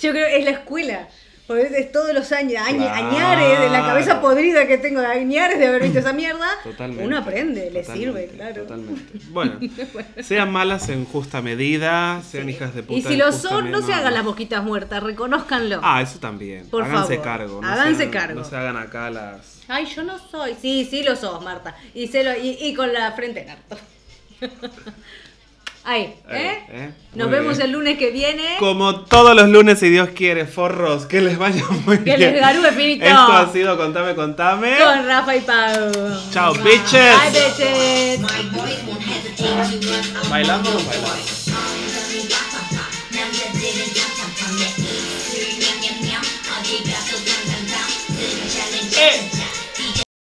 [0.00, 1.08] Yo creo es la escuela.
[1.50, 2.94] Porque es todos los años, Claro.
[2.94, 6.46] añares de la cabeza podrida que tengo, de añares de haber visto esa mierda.
[6.62, 7.04] Totalmente.
[7.04, 8.62] Uno aprende, le sirve, claro.
[8.62, 9.18] Totalmente.
[9.30, 9.58] Bueno,
[10.22, 12.96] sean malas en justa medida, sean hijas de puta.
[12.96, 15.80] Y si lo son, no se hagan las boquitas muertas, reconózcanlo.
[15.82, 16.70] Ah, eso también.
[16.70, 17.60] Por Háganse favor, cargo.
[17.62, 18.38] No háganse cargo.
[18.38, 19.62] No se hagan acá las.
[19.66, 20.54] Ay, yo no soy.
[20.62, 21.74] Sí, sí lo sos, Marta.
[21.94, 23.76] Y, se lo, y, y con la frente en alto.
[25.82, 26.14] Ahí, ¿eh?
[26.28, 27.66] Eh, eh, Nos muy vemos bien.
[27.66, 28.56] el lunes que viene.
[28.58, 32.20] Como todos los lunes, si Dios quiere, forros, que les vaya muy Que bien.
[32.20, 33.04] les garúe, finito.
[33.06, 34.76] Esto ha sido Contame, Contame.
[34.78, 35.90] Con Rafa y Pau.
[36.32, 37.16] Chao, Bye, bitches.
[37.32, 38.20] bitches.
[38.20, 38.26] Run
[40.22, 41.00] up ¿Bailando o no bailando?
[41.00, 41.40] boys.